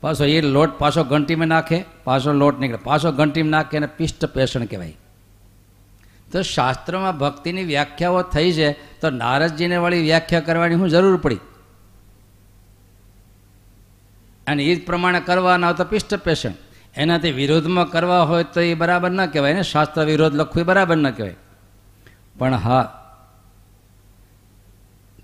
[0.00, 2.76] પાછો એ લોટ પાછો ઘંટીમાં નાખે, પાછો લોટ નીકળે.
[2.76, 4.96] પાછો ઘંટીમાં નાખે અને પિષ્ટ પેષણ કહેવાય.
[6.32, 11.38] તો શાસ્ત્રમાં ભક્તિની વ્યાખ્યાઓ થઈ છે, તો નારદજીને વળી વ્યાખ્યા કરવાની હું જરૂર પડી.
[14.46, 16.50] અને એ જ પ્રમાણે કરવાના તો પિષ્ટ પેષણ
[16.96, 19.52] એનાથી વિરોધમાં કરવા હોય તો એ બરાબર ન કહેવાય.
[19.52, 21.36] ને શાસ્ત્ર વિરોધ લખવું એ બરાબર ન કહેવાય.
[22.38, 22.98] પણ હા,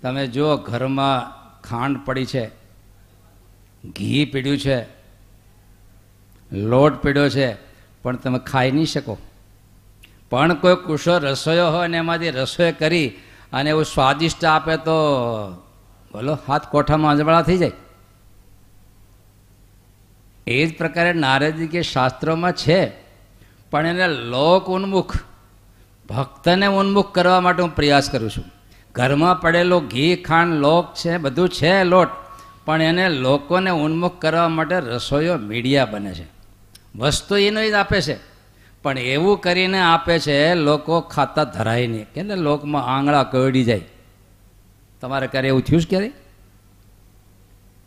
[0.01, 2.47] તમે જુઓ ઘરમાં ખાંડ પડી છે,
[3.97, 4.85] ઘી પીડ્યું છે,
[6.51, 7.57] લોટ પીડ્યો છે,
[8.01, 9.17] પણ તમે ખાઈ નહીં શકો.
[10.29, 13.09] પણ કોઈ કુશળ રસોયો હોય ને એમાંથી રસોઈ કરી
[13.53, 14.95] અને એવું સ્વાદિષ્ટ આપે તો
[16.13, 17.71] બોલો હાથ કોઠામાં અજવાળા થઈ જાય.
[20.49, 22.91] એ જ પ્રકારે નારદજી કે શાસ્ત્રોમાં છે.
[23.71, 25.15] પણ એને લોક ઉન્મુખ,
[26.09, 28.43] ભક્તને ઉન્મુખ કરવા માટે હું પ્રયાસ કરું છું.
[28.91, 32.09] ઘરમાં પડેલો ઘી, ખાંડ, લોક છે, બધું છે લોટ,
[32.65, 36.25] પણ એને લોકોને ઉન્મુખ કરવા માટે રસોઈઓ મીડિયા બને છે.
[36.95, 38.17] વસ્તુ એનો જ આપે છે.
[38.83, 42.05] પણ એવું કરીને આપે છે, લોકો ખાતા ધરાય નહીં.
[42.13, 43.81] કે લોકમાં આંગળા કરડી જાય.
[45.01, 46.11] તમારે ક્યારે એવું થયું છે ક્યારે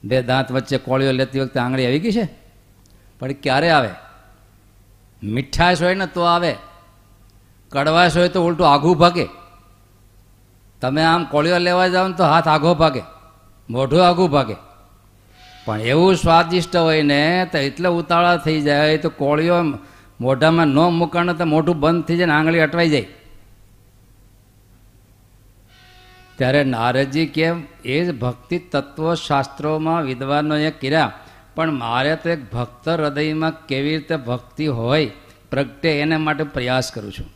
[0.04, 2.41] બે દાંત વચ્ચે કોળીઓ લેતી વખતે આંગળી આવી ગઈ છે?
[3.22, 3.88] પણ ક્યારે આવે?
[5.22, 6.56] મીઠાશ હોય ને તો આવે.
[7.68, 9.28] કડવાશ હોય તો ઉલટું આઘું ભાગે.
[10.80, 13.02] તમે આમ કોળીઓ લેવા જાઓ ને તો હાથ આઘો ભાગે.
[13.70, 14.54] મોઢું આઘું ભાગે.
[15.64, 19.54] પણ એવું સ્વાદિષ્ટ હોય ને તો એટલે ઉતાળા થઈ જાય તો કોળીઓ
[20.20, 23.06] મોઢામાં ન મૂકાણ તો મોઢું બંધ થઈ જાય ને આંગળી અટવાઈ જાય.
[26.36, 31.12] ત્યારે નારદજી કેમ એ જ ભક્તિ તત્વ શાસ્ત્રોમાં વિદ્વાનોએ કર્યા.
[31.54, 35.10] પણ મારે તો એક ભક્ત હૃદયમાં કેવી રીતે ભક્તિ હોય,
[35.50, 37.26] પ્રગટે એને માટે પ્રયાસ કરું છું.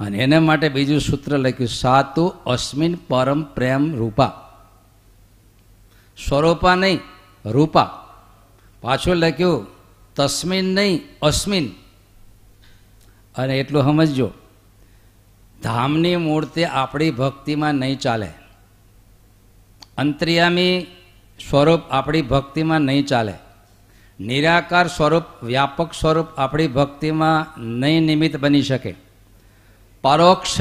[0.00, 4.32] અને એને માટે બીજું સૂત્ર લખ્યું, સાતુ અસ્મિન પરમ પ્રેમ રૂપા.
[6.28, 7.00] સ્વરૂપા નહીં,
[7.44, 7.90] રૂપા.
[8.80, 9.66] પાછું લખ્યું,
[10.16, 11.70] તસ્મિન નહીં, અસ્મિન.
[13.36, 14.32] અને એટલું સમજજો,
[15.62, 18.28] ધામની મૂર્તિ આપણી ભક્તિમાં નહીં ચાલે.
[19.98, 20.86] અંતર્યામી
[21.38, 23.34] સ્વરૂપ આપણી ભક્તિમાં નહીં ચાલે.
[24.20, 28.94] નિરાકાર સ્વરૂપ, વ્યાપક સ્વરૂપ આપણી ભક્તિમાં નહીં નિમિત્ત બની શકે.
[30.02, 30.60] પરોક્ષ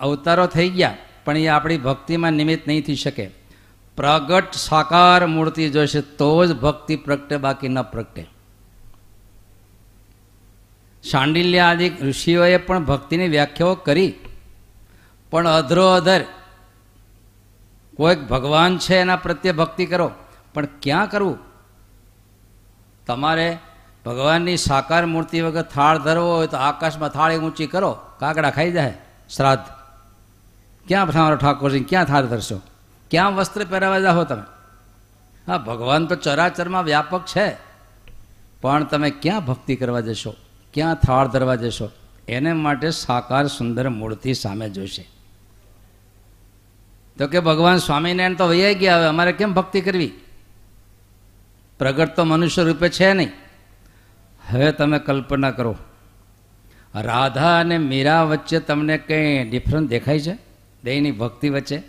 [0.00, 3.30] અવતારો થઈ ગયા, પણ એ આપણી ભક્તિમાં નિમિત્ત નહીં થઈ શકે.
[3.96, 8.26] પ્રગટ સાકાર મૂર્તિ જોશે, તો જ ભક્તિ પ્રગટે, બાકી ન પ્રગટે.
[11.10, 14.12] શાંડિલ્ય આદિ ઋષિઓએ પણ ભક્તિની વ્યાખ્યાઓ કરી.
[15.30, 16.20] પણ અધરો અધર
[17.96, 20.10] કોઈક ભગવાન છે એના પ્રત્યે ભક્તિ કરો,
[20.54, 21.38] પણ ક્યાં કરવું?
[23.06, 23.58] તમારે
[24.06, 28.94] ભગવાનની સાકાર મૂર્તિ વગર થાળ ધરવો હોય તો આકાશમાં થાળી ઊંચી કરો કાકડા ખાઈ જાય,
[29.36, 29.62] શ્રાદ્ધ.
[30.88, 32.60] ક્યાં તમારો ઠાકોરજી ક્યાં થાળ ધરશો?
[33.10, 34.42] ક્યાં વસ્ત્ર પહેરાવા જાઓ તમે?
[35.46, 37.56] હા, ભગવાન તો ચરાચરમાં વ્યાપક છે.
[38.60, 40.34] પણ તમે ક્યાં ભક્તિ કરવા જશો?
[40.74, 41.90] ક્યાં થાળ ધરવા જશો?
[42.28, 45.08] એને માટે સાકાર સુંદર મૂર્તિ સામે જોઈશે
[47.18, 50.12] તો કે ભગવાન સ્વામિનારાયણ તો વૈયા ગયા હવે, અમારે કેમ ભક્તિ કરવી?
[51.78, 53.30] પ્રગટ તો મનુષ્ય રૂપે છે નહીં.
[54.50, 55.76] હવે તમે કલ્પના કરો,
[56.94, 60.34] રાધા અને મીરા વચ્ચે તમને કંઈ ડિફરન્સ દેખાય છે?
[60.84, 61.82] દેયની ભક્તિ વચ્ચે?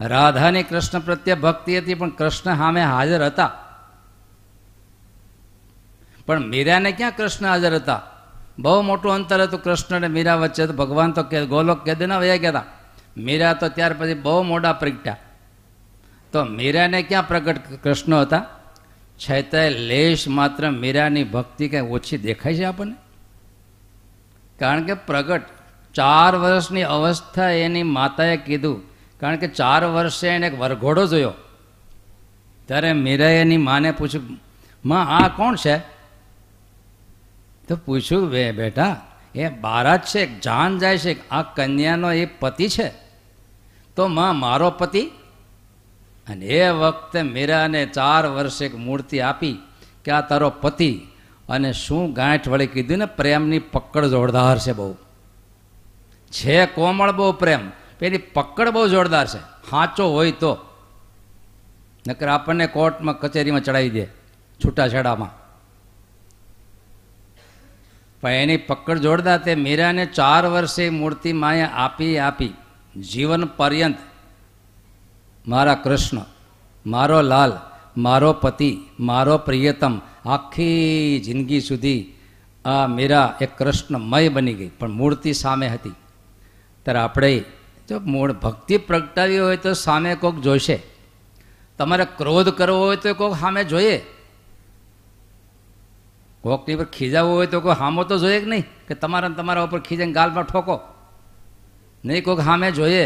[0.00, 3.52] રાધાની કૃષ્ણ પ્રત્યે ભક્તિ હતી, પણ કૃષ્ણ સામે હાજર હતા.
[6.26, 8.02] પણ મીરાને ક્યાં કૃષ્ણ હાજર હતા?
[8.58, 12.18] બહુ મોટું અંતર હતું કૃષ્ણ અને મીરા વચ્ચે, તો ભગવાન તો કે, ગોલોક કે દેના
[12.18, 12.64] વયા ગયા હતા.
[13.16, 15.16] મીરા તો ત્યાર પછી બહુ મોડા પ્રગટ્યા.
[16.32, 18.46] તો મીરાને ક્યાં પ્રગટ કૃષ્ણ હતા?
[19.30, 22.94] છતાંય લેશ માત્ર મીરાની ભક્તિ કંઈ ઓછી દેખાય છે આપણને?
[24.58, 25.42] કારણ કે પ્રગટ
[25.94, 28.82] ચાર વર્ષની અવસ્થા એની માતાએ કીધું.
[29.20, 31.32] કારણ કે ચાર વર્ષે એને એક વરઘોડો જોયો.
[32.66, 34.40] ત્યારે મીરાએ એની માને પૂછ્યું,
[34.84, 35.78] માં, આ કોણ છે?
[37.68, 42.92] તો પૂછ્યું, બે બેટા એ બારાત છે જાન જાય છે આ કન્યાનો એ પતિ છે?
[43.96, 45.02] તો માં, મારો પતિ?
[46.28, 49.58] અને એ વખતે મીરાને ચાર વર્ષે એક મૂર્તિ આપી
[50.04, 51.00] કે આ તારો પતિ.
[51.48, 54.96] અને શું ગાંઠ વળી કીધું ને, પ્રેમની પકડ જોરદાર છે બહુ.
[56.30, 59.38] છે કોમળ બહુ પ્રેમ પેલી પકડ બહુ જોરદાર છે.
[59.70, 60.58] સાચો હોય તો.
[62.08, 64.06] નકર આપણને કોર્ટમાં કચેરીમાં ચડાવી દે,
[64.64, 65.39] છૂટાછેડામાં.
[68.20, 72.52] પણ એની પકડ જોડતા તે મીરાને ચાર વર્ષે મૂર્તિ માએ આપી આપી.
[73.12, 73.96] જીવન પર્યંત.
[75.48, 76.20] મારા કૃષ્ણ,
[76.86, 77.52] મારો લાલ,
[77.96, 82.12] મારો પતિ, મારો પ્રિયતમ, આખી જિંદગી સુધી
[82.64, 84.68] આ મીરા એ કૃષ્ણમય બની ગઈ.
[84.68, 85.94] પણ મૂર્તિ સામે હતી.
[86.82, 87.44] ત્યારે આપણે
[87.88, 90.82] જો મૂળ ભક્તિ પ્રગટાવી હોય તો સામે કોઈક જોઈશે
[91.78, 94.02] તમારે ક્રોધ કરવો હોય તો કોઈક સામે જોઈએ.
[96.44, 99.80] કોકની પર ખીજાવવું હોય તો કોઈ હામો તો જોઈએ કે નહીં કે તમારા તમારા ઉપર
[99.80, 100.76] ખીજાઈને ગાલમાં ઠોકો
[102.04, 103.04] નહીં કોઈક સામે જોઈએ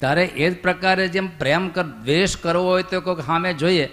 [0.00, 3.86] ત્યારે એ જ પ્રકારે જેમ પ્રેમ કર દ્વેષ કરવો હોય તો કોઈક સામે જોઈએ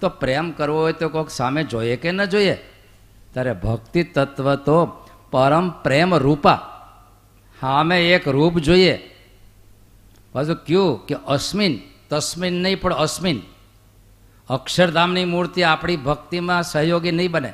[0.00, 2.56] તો પ્રેમ કરવો હોય તો કોઈક સામે જોઈએ કે ન જોઈએ
[3.32, 4.78] ત્યારે ભક્તિ તત્વ તો
[5.30, 6.58] પરમ પ્રેમ રૂપા
[7.58, 8.94] સામે એક રૂપ જોઈએ
[10.34, 11.74] પાછું કયું કે અસ્મિન
[12.08, 13.38] તસ્મિન નહીં પણ અસ્મિન
[14.50, 17.52] અક્ષરધામની મૂર્તિ આપણી ભક્તિમાં સહયોગી નહીં બને.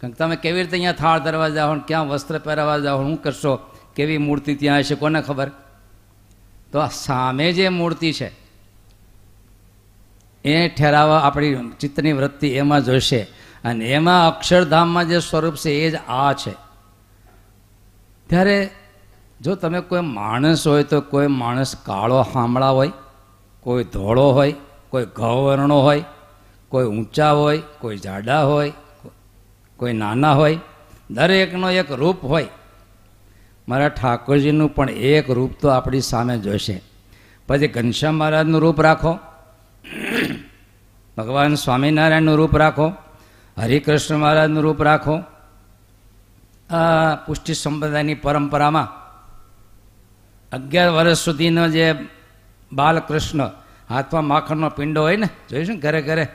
[0.00, 3.52] કારણ કે તમે કેવી રીતે અહીંયા થાળ ધરવા જાઓ ક્યાં વસ્ત્ર પહેરવા જાઓ, શું કરશો,
[3.96, 5.50] કેવી મૂર્તિ ત્યાં હશે કોને ખબર?
[6.72, 8.28] તો આ સામે જે મૂર્તિ છે,
[10.44, 13.20] એ ઠેરાવા આપણી ચિત્તની વૃત્તિ એમાં જોઈશે
[13.64, 16.54] અને એમાં અક્ષરધામમાં જે સ્વરૂપ છે, એ જ આ છે.
[18.28, 18.56] ત્યારે
[19.40, 22.92] જો તમે કોઈ માણસ હોય તો કોઈ માણસ કાળો હામળા હોય,
[23.60, 24.54] કોઈ ધોળો હોય
[24.90, 26.04] કોઈ ઘવર્ણો હોય,
[26.68, 28.72] કોઈ ઊંચા હોય, કોઈ જાડા હોય,
[29.76, 30.58] કોઈ નાના હોય,
[31.10, 32.48] દરેકનો એક રૂપ હોય.
[33.68, 36.82] મારા ઠાકોરજીનું પણ એક રૂપ તો આપણી સામે જોશે.
[37.46, 39.18] પછી ઘનશ્યામ મહારાજનું રૂપ રાખો.
[41.16, 42.92] ભગવાન સ્વામિનારાયણનું રૂપ રાખો.
[43.58, 45.18] હરિકૃષ્ણ મહારાજનું રૂપ રાખો.
[46.70, 49.00] આ પુષ્ટિ સંપ્રદાયની પરંપરામાં
[50.52, 51.94] અગિયાર વર્ષ સુધીનો જે
[52.72, 53.50] બાલકૃષ્ણ
[53.90, 56.28] હાથમાં માખણનો પિંડો હોય ને, જોઈશું ને ઘરે ઘરે.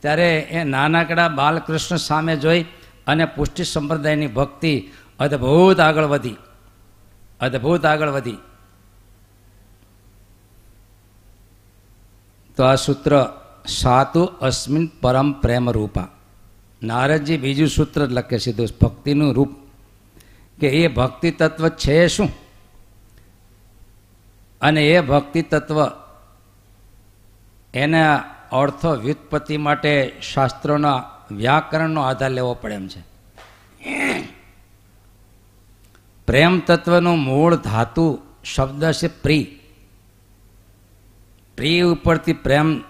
[0.00, 2.64] ત્યારે એ નાનકડા બાલકૃષ્ણ સામે જોઈ
[3.06, 6.36] અને પુષ્ટિ સંપ્રદાયની ભક્તિ અદ્ભુત આગળ વધી.
[7.40, 8.36] અદ્ભુત આગળ વધી.
[12.56, 13.26] તો આ સૂત્ર,
[13.68, 16.08] સાતુ અસ્મિન પરમ પ્રેમ રૂપા.
[16.82, 19.48] નારદજી બીજું સૂત્ર લખે સીધું, ભક્તિનું રૂપ.
[20.60, 22.28] કે એ ભક્તિ તત્વ છે શું?
[24.60, 26.01] અને એ ભક્તિ તત્વ
[27.74, 28.16] એના
[28.52, 33.00] અર્થ વ્યુત્પત્તિ માટે શાસ્ત્રોના વ્યાકરણનો આધાર લેવો પડે એમ છે.
[36.26, 39.58] પ્રેમ તત્વનું મૂળ ધાતુ શબ્દ છે પ્રી.
[41.56, 42.80] પ્રિય ઉપરથી પ્રેમ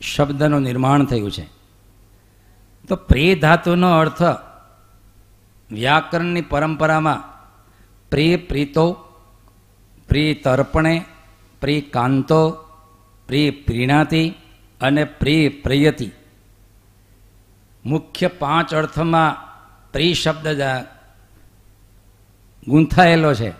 [0.00, 1.48] શબ્દનું નિર્માણ થયું છે.
[2.88, 4.22] તો પ્રિય ધાતુનો અર્થ
[5.70, 7.32] વ્યાકરણની પરંપરામાં
[8.10, 8.92] પ્રિય પ્રીતો
[10.08, 11.04] પ્રિય તર્પણે
[11.60, 12.68] પ્રિય કાંતો
[13.26, 14.34] પ્રિય પ્રીણાતિ
[14.80, 16.10] અને પ્રી પ્રિયતિ.
[17.84, 19.36] મુખ્ય પાંચ અર્થમાં
[19.92, 20.62] પ્રી શબ્દ
[22.68, 23.50] ગૂંથાયેલો છે.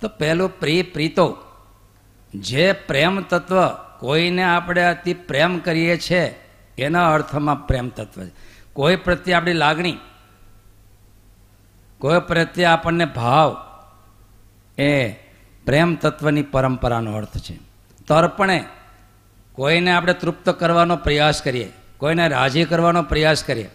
[0.00, 1.38] તો પહેલું પ્રી પ્રીતો.
[2.34, 3.68] જે પ્રેમ તત્વ
[3.98, 6.34] કોઈને આપણે અતિ પ્રેમ કરીએ છીએ
[6.78, 8.30] એના અર્થમાં પ્રેમ તત્વ છે.
[8.72, 9.96] કોઈ પ્રત્યે આપણી લાગણી,
[11.98, 13.56] કોઈ પ્રત્યે આપણને ભાવ,
[14.78, 15.12] એ
[15.66, 17.71] પ્રેમ તત્વની પરંપરાનો અર્થ છે.
[18.06, 18.64] તર્પણે
[19.52, 23.70] કોઈને આપણે તૃપ્ત કરવાનો પ્રયાસ કરીએ, કોઈને રાજી કરવાનો પ્રયાસ કરીએ.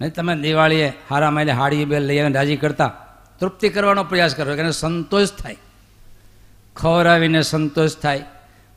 [0.00, 2.88] નહીં, તમે દિવાળીએ હારા માઇલે હાડી બેલ લઈ આવીને રાજી કરતા,
[3.40, 5.56] તૃપ્તિ કરવાનો પ્રયાસ કરો એને સંતોષ થાય.
[6.76, 8.24] ખવડાવીને સંતોષ થાય,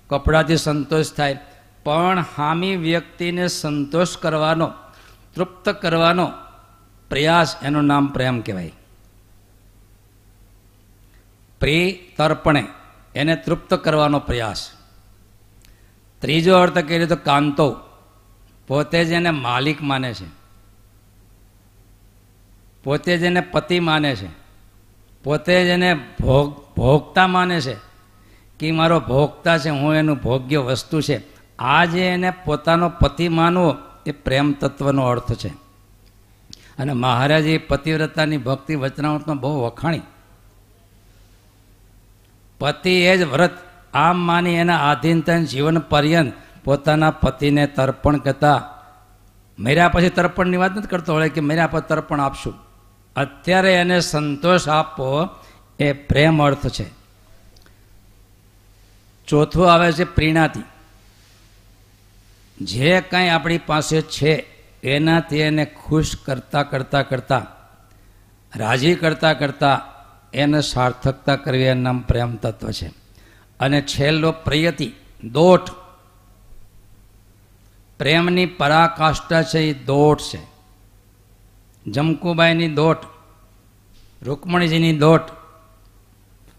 [0.09, 1.39] કપડાથી સંતોષ થાય,
[1.83, 4.73] પણ હામી વ્યક્તિને સંતોષ કરવાનો,
[5.35, 6.31] તૃપ્ત કરવાનો
[7.09, 8.71] પ્રયાસ એનું નામ પ્રેમ કહેવાય.
[11.59, 12.63] પ્રિય તર્પણે.
[13.15, 14.71] એને તૃપ્ત કરવાનો પ્રયાસ.
[16.19, 17.79] ત્રીજો અર્થ કરીએ તો કાંતો
[18.67, 20.25] પોતે જ એને માલિક માને છે.
[22.83, 24.27] પોતે જ એને પતિ માને છે.
[25.23, 27.75] પોતે જ એને ભોગ, ભોગતા માને છે
[28.59, 31.23] કે મારો ભોગતા છે, હું એનું ભોગ્ય વસ્તુ છે.
[31.57, 35.49] આ જે એને પોતાનો પતિ માનવો એ પ્રેમ તત્વનો અર્થ છે.
[36.79, 40.01] અને મહારાજે પતિવ્રતાની ભક્તિ વચનાવટમાં બહુ વખાણી.
[42.59, 43.51] પતિ એ જ વ્રત
[43.93, 46.33] આમ માની એના આધીનતા જીવન પર્યંત
[46.63, 48.71] પોતાના પતિને તર્પણ કરતા.
[49.59, 52.53] મેર્યા પછી તર્પણની વાત નથી કરતો હોય કે મેર્યા પર તર્પણ આપશું.
[53.15, 55.29] અત્યારે એને સંતોષ આપવો
[55.79, 56.85] એ પ્રેમ અર્થ છે.
[59.27, 60.63] ચોથું આવે છે પ્રીણાથી
[62.61, 64.45] જે કાંઈ આપણી પાસે છે
[64.83, 67.47] એનાથી એને ખુશ કરતા કરતા કરતા,
[68.55, 69.94] રાજી કરતા કરતા
[70.35, 72.87] એને સાર્થકતા કરવી એનું નામ પ્રેમ તત્વ છે.
[73.59, 74.91] અને છેલ્લો પ્રયતિ
[75.31, 75.69] દોટ
[77.99, 80.55] પ્રેમની પરાકાષ્ઠા છે એ દોટ છે.
[81.91, 82.97] જમકુબાઈની દોટ
[84.21, 85.21] રૂકમણીજીની દોટ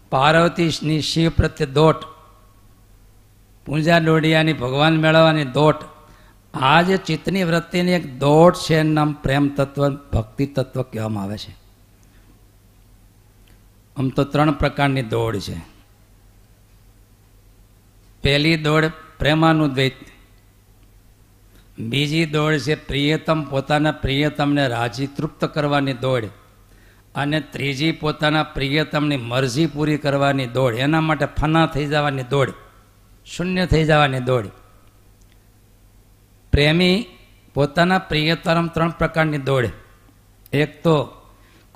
[0.09, 2.03] પાર્વતીની શિવ પ્રત્યે દોટ
[3.65, 5.75] પૂજા ડોડિયાની ભગવાન મેળવવાની દોટ
[6.53, 11.37] આ જે ચિત્તની વૃત્તિની એક દોટ છે એનું નામ પ્રેમ તત્વ, ભક્તિ તત્વ કહેવામાં આવે
[11.37, 11.66] છે.
[13.97, 15.57] આમ તો ત્રણ પ્રકારની દોડ છે.
[18.23, 19.93] પહેલી દોડ પ્રેમાનુદ્વૈત.
[21.79, 26.25] બીજી દોડ છે પ્રિયતમ પોતાના પ્રિયતમને રાજી તૃપ્ત કરવાની દોડ.
[27.15, 30.75] અને ત્રીજી પોતાના પ્રિયતમની મરજી પૂરી કરવાની દોડ.
[30.75, 32.53] એના માટે ફના થઈ જવાની દોડ.
[33.25, 34.47] શૂન્ય થઈ જવાની દોડ.
[36.51, 37.05] પ્રેમી
[37.53, 39.69] પોતાના પ્રિયતમ ત્રણ પ્રકારની દોડ.
[40.53, 41.16] એક તો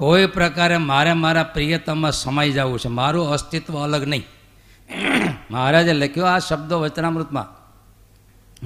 [0.01, 2.87] કોઈ પ્રકારે મારે મારા પ્રિયતમમાં સમાઈ જવું છે.
[2.87, 4.23] મારું અસ્તિત્વ અલગ નહીં.
[5.51, 7.45] મહારાજે લખ્યો આ શબ્દો વચનામૃતમાં.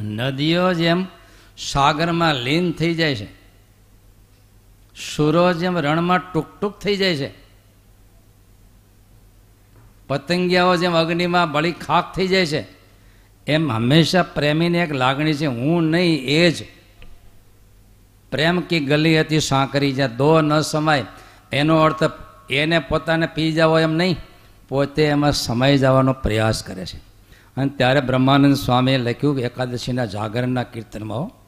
[0.04, 1.06] નદીઓ જેમ
[1.58, 3.26] સાગરમાં લીન થઈ જાય છે.
[5.16, 7.34] સુરો જેમ રણમાં ટૂંક થઈ જાય છે.
[10.08, 12.68] પતંગિયાઓ જેમ અગ્નિમાં બળી ખાક થઈ જાય છે.
[13.48, 15.46] એમ હંમેશા પ્રેમીની એક લાગણી છે.
[15.46, 16.66] હું નહીં, એ જ.
[18.32, 21.06] પ્રેમ કી ગલી હતી સાંકરી જ્યાં દો ન સમાય.
[21.52, 22.04] એનો અર્થ
[22.50, 24.18] એને પોતાને પી જાવો એમ નહીં,
[24.70, 26.98] પોતે એમાં સમાઈ જવાનો પ્રયાસ કરે છે.
[27.58, 31.46] અને ત્યારે બ્રહ્માનંદ સ્વામીએ લખ્યું એકાદશીના જાગરણના કીર્તનમાં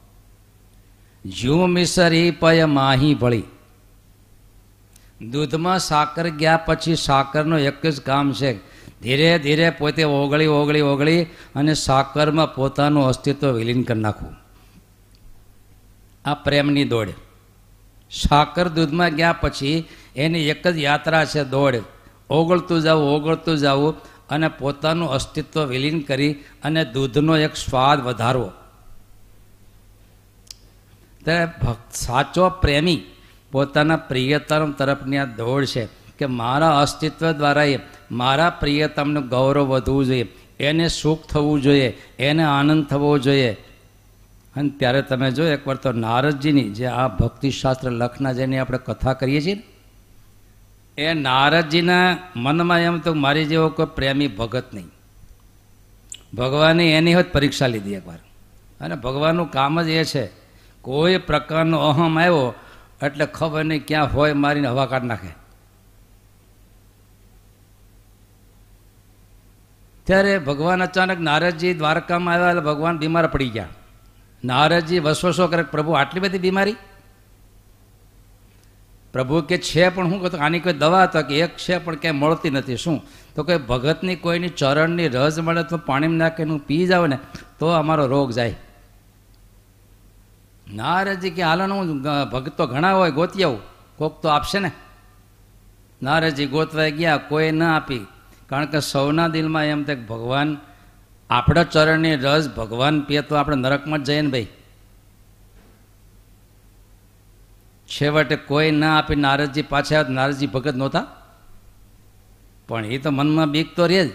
[1.29, 3.43] જ્યુ મિસરી પય માહી ભળી.
[5.31, 8.57] દૂધમાં સાકર ગયા પછી સાકરનું એક જ કામ છે.
[9.01, 11.23] ધીરે ધીરે પોતે ઓગળી ઓગળી ઓગળી
[11.55, 14.35] અને સાકરમાં પોતાનું અસ્તિત્વ વિલીન કરી નાખવું.
[16.25, 17.09] આ પ્રેમની દોડ.
[18.11, 19.85] સાકર દૂધમાં ગયા પછી
[20.15, 21.75] એની એક જ યાત્રા છે દોડ.
[22.29, 23.97] ઓગળતું જવું ઓગળતું જવું
[24.29, 26.33] અને પોતાનું અસ્તિત્વ વિલીન કરી
[26.63, 28.49] અને દૂધનો એક સ્વાદ વધારવો.
[31.23, 33.01] ત્યારે ભક્ત સાચો પ્રેમી
[33.51, 35.83] પોતાના પ્રિયતમ તરફની આ દોડ છે
[36.19, 37.77] કે મારા અસ્તિત્વ દ્વારા એ
[38.11, 40.27] મારા પ્રિયતમનું ગૌરવ વધવું જોઈએ,
[40.59, 41.89] એને સુખ થવું જોઈએ,
[42.19, 43.51] એને આનંદ થવો જોઈએ.
[44.57, 49.41] અને ત્યારે તમે જો એકવાર તો નારદજીની જે આ ભક્તિશાસ્ત્ર લખના જેની આપણે કથા કરીએ
[49.41, 49.57] છીએ
[50.97, 54.89] એ નારદજીના મનમાં એમ તો મારી જેવો કોઈ પ્રેમી ભગત નહીં.
[56.33, 58.19] ભગવાને એની હોત પરીક્ષા લીધી એકવાર.
[58.81, 60.25] અને ભગવાનનું કામ જ એ છે,
[60.81, 62.53] કોઈ પ્રકારનો અહમ આવ્યો
[63.01, 65.31] એટલે ખબર નહીં ક્યાં હોય મારીને હવા કાઢ નાખે.
[70.03, 73.65] ત્યારે ભગવાન અચાનક નારદજી દ્વારકામાં આવ્યા એટલે ભગવાન બીમાર પડી ગયા.
[74.43, 76.75] નારદજી વસવસો કરે, પ્રભુ આટલી બધી બીમારી?
[79.13, 82.17] પ્રભુ કે છે, પણ શું કહું આની કોઈ દવા તો કે એક છે, પણ ક્યાંય
[82.17, 82.77] મળતી નથી.
[82.77, 83.01] શું?
[83.35, 87.19] તો કે ભગતની કોઈની ચરણની રસ મળે તો પાણીમાં નાખીને હું પી જાઉં ને,
[87.59, 88.55] તો અમારો રોગ જાય.
[90.73, 93.43] નારદજી કે, હાલો હું ભગત તો ઘણા હોય ગોતી
[93.97, 94.71] કોક તો આપશે ને.
[96.03, 98.07] નારદજી ગોતવાઈ ગયા, કોઈ ન આપી.
[98.49, 100.57] કારણ કે સૌના દિલમાં એમ તે ભગવાન
[101.29, 104.47] આપણા ચરણની રસ ભગવાન પીએ તો આપણે નરકમાં જ જઈએ ને ભાઈ.
[107.87, 111.07] છેવટે કોઈ ના આપી નારદજી પાછા નારદજી ભગત નહોતા?
[112.67, 114.11] પણ એ તો મનમાં બીક તો રહે જ.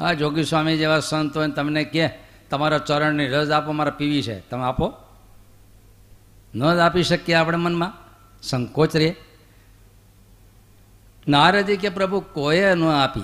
[0.00, 2.10] હા, જોગી સ્વામી જેવા સંત હોય તમને કહે
[2.50, 4.40] તમારા ચરણની રસ આપો, મારે પીવી છે.
[4.40, 4.94] તમે આપો?
[6.54, 7.92] ન જ આપી શકીએ આપણે મનમાં?
[8.42, 9.14] સંકોચ રહે.
[11.28, 13.20] નારદજી કે, પ્રભુ, કોઈએ ન આપી?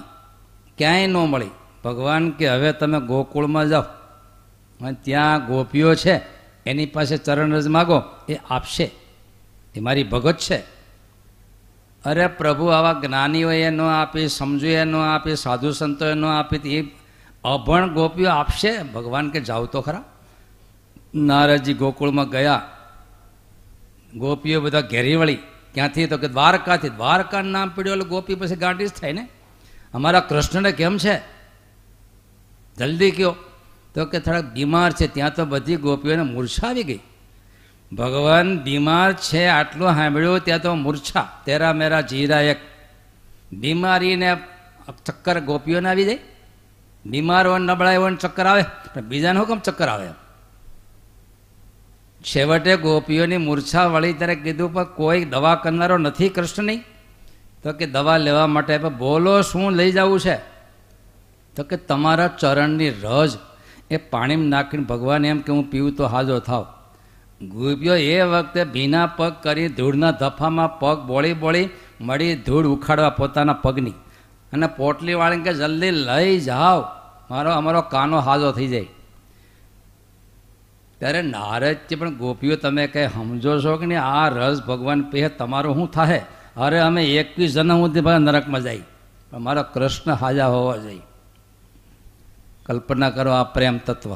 [0.79, 1.51] ક્યાંય ન મળી?
[1.85, 3.82] ભગવાન કે હવે તમે ગોકુળમાં જાઓ.
[3.82, 6.20] અને ત્યાં ગોપીઓ છે,
[6.66, 8.91] એની પાસે ચરણ રજ માગો, એ આપશે.
[9.74, 10.57] એ મારી ભગત છે.
[12.05, 16.97] અરે પ્રભુ, આવા જ્ઞાનીઓએ ન આપી, સમજુએ ન આપી, સાધુ સંતોએ ન આપી, એ
[17.45, 18.82] અભણ ગોપીઓ આપશે?
[18.82, 20.05] ભગવાન કે જાઓ તો ખરા.
[21.14, 22.70] નારદજી ગોકુળમાં ગયા.
[24.16, 25.35] ગોપીઓ બધા ઘેરી વળી.
[25.74, 26.07] ક્યાંથી?
[26.07, 26.89] તો કે દ્વારકાથી.
[26.89, 29.28] દ્વારકા નામ પીડ્યું એટલે ગોપી પછી ગાંડી જ થાય ને?
[29.95, 31.34] અમારા કૃષ્ણને કેમ છે?
[32.79, 33.37] જલ્દી કયો
[33.95, 37.01] તો કે થોડાક બીમાર છે, ત્યાં તો બધી ગોપીઓને મૂર્છા આવી ગઈ.
[37.93, 42.61] ભગવાન બીમાર છે, આટલું સાંભળ્યું, ત્યાં તો મૂર્છા, તેરા મેરા જીરા એક.
[43.53, 44.37] બીમારીને
[45.07, 46.18] ચક્કર ગોપીઓને આવી જાય.
[47.07, 48.64] બીમાર હોય નબળાય હોય ચક્કર આવે,
[48.95, 50.09] પણ બીજાને હું કેમ ચક્કર આવે?
[52.22, 56.77] છેવટે ગોપીઓની મૂર્છા વળી ત્યારે કીધું, પણ કોઈ દવા કરનારો નથી કૃષ્ણની
[57.62, 60.53] તો કે, દવા લેવા માટે બોલો, શું લઈ જવું છે?
[61.57, 63.30] તો કે તમારા ચરણની રજ
[63.90, 66.66] એ પાણીમાં નાખીને ભગવાન એમ કે હું પીવું તો હાજો થાવ.
[67.42, 71.68] ગુપ્યો એ વખતે ભીના પગ કરી ધૂળના ધફામાં પગ બોળી બોળી
[72.00, 73.90] મળી ધૂળ ઉખાડવા પોતાના પગની.
[74.52, 76.80] અને પોટલીવાળીને કે જલ્દી લઈ જાઓ,
[77.30, 78.86] મારો અમારો કાનો હાજો થઈ જાય.
[80.98, 84.02] ત્યારે નારદજી પણ ગોપીઓ તમે કંઈ સમજો છો કે નહીં?
[84.02, 86.22] આ રસ ભગવાન પે તમારો શું થાય
[86.57, 88.80] અરે અમે એકવીસ જન્મ સુધી નરકમાં જાય.
[89.32, 91.02] મારો કૃષ્ણ હાજા હોવા જોઈએ.
[92.67, 94.15] કલ્પના કરો આ પ્રેમ તત્વ.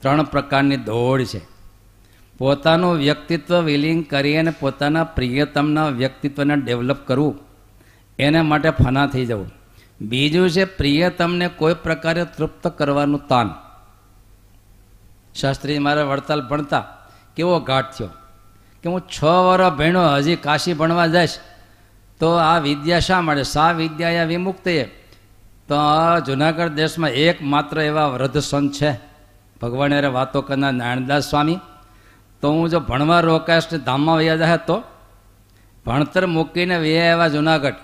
[0.00, 1.40] ત્રણ પ્રકારની દોડ છે.
[2.38, 7.38] પોતાનું વ્યક્તિત્વ વિલીન કરી અને પોતાના પ્રિયતમના વ્યક્તિત્વને ડેવલપ કરવું.
[8.18, 9.50] એના માટે ફના થઈ જવું.
[10.00, 13.54] બીજું છે પ્રિયતમને કોઈ પ્રકારે તૃપ્ત કરવાનું તાન.
[15.34, 16.86] શાસ્ત્રી મારા વડતાલ ભણતા
[17.36, 18.08] કેવો ઘાટ થયો?
[18.82, 21.38] કે હું છ વર્ષ ભણ્યો, હજી કાશી ભણવા જઈશ.
[22.20, 25.03] તો આ વિદ્યા શા મળે સા વિદ્યા વિમુક્ત એ
[25.68, 25.74] તો
[26.26, 28.92] જુનાગઢ દેશમાં એકમાત્ર એવા વૃદ્ધ સંત છે.
[29.62, 31.58] ભગવાન અરે વાતો કરનાર નારાયણદાસ સ્વામી.
[32.40, 34.82] તો હું જો ભણવા રોકાશ ધામમાં વયા જાય તો?
[35.86, 37.74] ભણતર મૂકીને વૈયા એવા જુનાગઢ.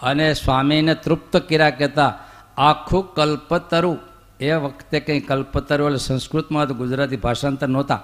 [0.00, 2.18] અને સ્વામીને તૃપ્ત કર્યા કહેતા,
[2.56, 3.98] આખું કલ્પતરું.
[4.40, 8.02] એ વખતે કંઈ કલ્પતરું એટલે સંસ્કૃતમાં તો ગુજરાતી ભાષાંતર નહોતા.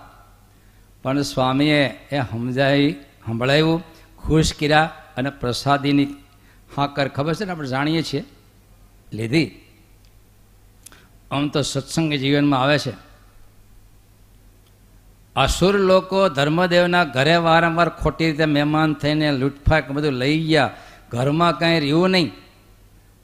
[1.03, 2.93] પણ સ્વામીએ એ સમજાવી
[3.27, 3.83] સંભળાવ્યું
[4.19, 6.09] ખુશ કર્યા અને પ્રસાદીની
[6.77, 8.25] હાકર ખબર છે ને આપણે જાણીએ છીએ?
[9.13, 9.51] લીધી.
[11.31, 12.93] આમ તો સત્સંગ જીવનમાં આવે છે.
[15.37, 20.71] અસુર લોકો ધર્મદેવના ઘરે વારંવાર ખોટી રીતે મહેમાન થઈને લૂંટફાટ બધું લઈ ગયા.
[21.11, 22.33] ઘરમાં કાંઈ રહ્યું નહીં.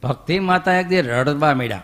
[0.02, 1.82] ભક્તિ માતા એક દી રડવા મળ્યા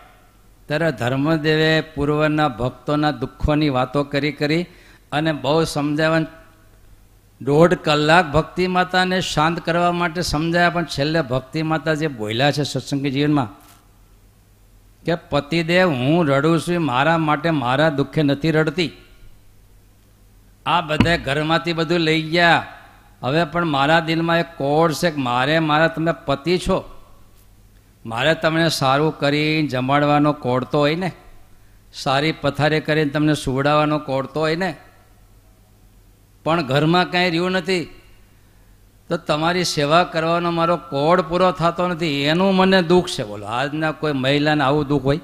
[0.67, 4.65] ત્યારે ધર્મદેવે પૂર્વના ભક્તોના દુઃખોની વાતો કરી કરી
[5.11, 6.19] અને બહુ સમજાવવા
[7.41, 10.69] દોઢ કલાક ભક્તિ માતાને શાંત કરવા માટે સમજાયા.
[10.69, 13.60] પણ છેલ્લે ભક્તિ માતા જે બોલ્યા છે સત્સંગી જીવનમાં
[15.05, 18.91] કે પતિદેવ, હું રડું છું મારા માટે મારા દુઃખે નથી રડતી.
[20.65, 22.65] આ બધા ઘરમાંથી બધું લઈ ગયા.
[23.21, 27.01] હવે પણ મારા દિલમાં એક કોડ છે કે મારે મારા તમે પતિ છો.
[28.05, 31.11] મારે તમને સારું કરી જમાડવાનો કોડતો હોય ને.
[31.93, 34.77] સારી પથારી કરીને તમને સુવડાવવાનો કોડતો હોય ને.
[36.43, 38.00] પણ ઘરમાં કાંઈ રહ્યું નથી.
[39.11, 43.23] તો તમારી સેવા કરવાનો મારો કોડ પૂરો થતો નથી, એનું મને દુઃખ છે.
[43.23, 45.19] બોલો, આજના કોઈ મહિલાને આવું દુઃખ હોય?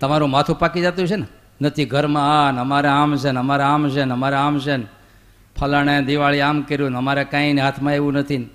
[0.00, 1.26] તમારું માથું પાકી જતું છે ને?
[1.62, 4.76] નથી ઘરમાં આ ને અમારે આમ છે, ને અમારે આમ છે, ને અમારે આમ છે,
[4.76, 4.86] ને
[5.60, 8.50] ફલાણે દિવાળી આમ કર્યું, ને અમારે કાંઈ હાથમાં એવું નથી.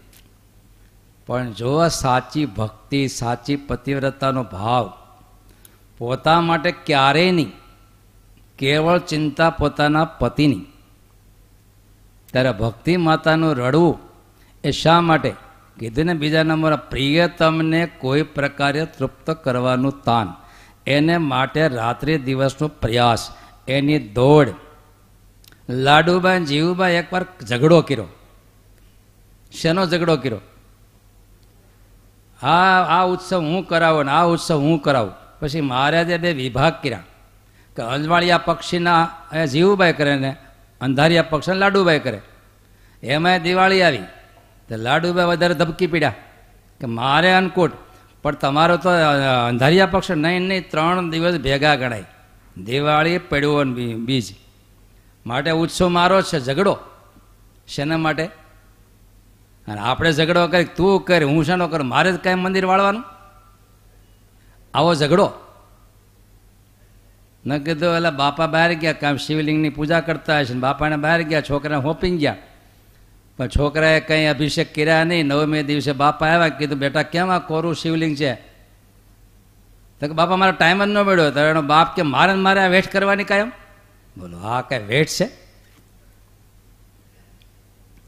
[1.28, 4.94] પણ જો સાચી ભક્તિ, સાચી પતિવ્રતાનો ભાવ
[5.98, 7.52] પોતા માટે ક્યારેય નહીં,
[8.58, 10.66] કેવળ ચિંતા પોતાના પતિની.
[12.36, 14.00] ત્યારે ભક્તિ માતાનું રડવું
[14.64, 15.34] એ શા માટે?
[15.80, 20.34] કીધું ને બીજા નંબર પ્રિય, તમને કોઈ પ્રકારે તૃપ્ત કરવાનું તાન.
[20.88, 23.32] એને માટે રાત્રિ દિવસનો પ્રયાસ.
[23.68, 24.54] એની દોડ.
[25.70, 28.06] લાડુબા જીવુબા એકવાર ઝઘડો કર્યો.
[29.52, 30.42] શેનો ઝઘડો કર્યો?
[32.42, 35.12] હા, આ ઉત્સવ હું કરાવું ને આ ઉત્સવ હું કરાવું.
[35.40, 37.00] પછી મહારાજે બે વિભાગ કર્યા.
[37.76, 39.10] કે અંજવાળિયા પક્ષીના
[39.52, 40.36] જીવુબાઈ કરે ને
[40.82, 42.22] અંધારિયા પક્ષને લાડુભાઈ કરે.
[43.04, 44.04] એમાંય દિવાળી આવી.
[44.70, 46.14] તો લાડુભાઈ વધારે ધબકી પીડ્યા
[46.82, 47.72] કે મારે અન્નકૂટ
[48.24, 48.90] પણ તમારો તો
[49.48, 52.04] અંધારિયા પક્ષ નહીં નહીં ત્રણ દિવસ ભેગા ગણાય.
[52.58, 53.64] દિવાળી પડ્યો
[53.96, 54.36] બીજ.
[55.26, 56.78] માટે ઉત્સવ મારો છે, ઝઘડો.
[57.68, 58.26] શેના માટે?
[59.68, 61.84] અને આપણે ઝઘડો કરી, તું કર, હું શાનો કર?
[61.84, 63.04] મારે જ કાંઈ મંદિર વાળવાનું?
[64.74, 65.34] આવો ઝઘડો.
[67.46, 71.84] ન કીધું એટલે બાપા બહાર ગયા, કામ શિવલિંગની પૂજા કરતા હશે બાપાને બહાર ગયા, છોકરાને
[71.84, 72.36] હોપી ગયા.
[73.38, 75.26] પણ છોકરાએ કંઈ અભિષેક કર્યા નહીં.
[75.26, 78.34] નવમે દિવસે બાપા આવ્યા કીધું, બેટા, કેમ આ કોરું શિવલિંગ છે?
[80.00, 81.32] તો કે, બાપા, મારો ટાઈમ જ ન મળ્યો.
[81.32, 83.52] તો એનો બાપ કે, મારે મારે આ વેઠ કરવાની કાયમ?
[84.18, 85.26] બોલો આ કાંઈ વેઠ છે.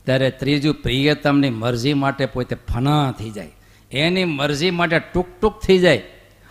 [0.06, 3.52] ત્યારે ત્રીજું પ્રિયતમની મરજી માટે પોતે ફના થઈ જાય.
[3.92, 6.04] એની મરજી માટે ટૂંક ટૂંક થઈ જાય.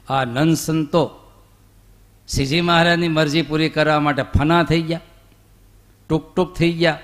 [0.09, 1.26] આ નન સંતો
[2.29, 5.05] શ્રીજી મહારાજની મરજી પૂરી કરવા માટે ફના થઈ ગયા
[6.11, 6.99] ટૂંક ટૂંક થઈ ગયા,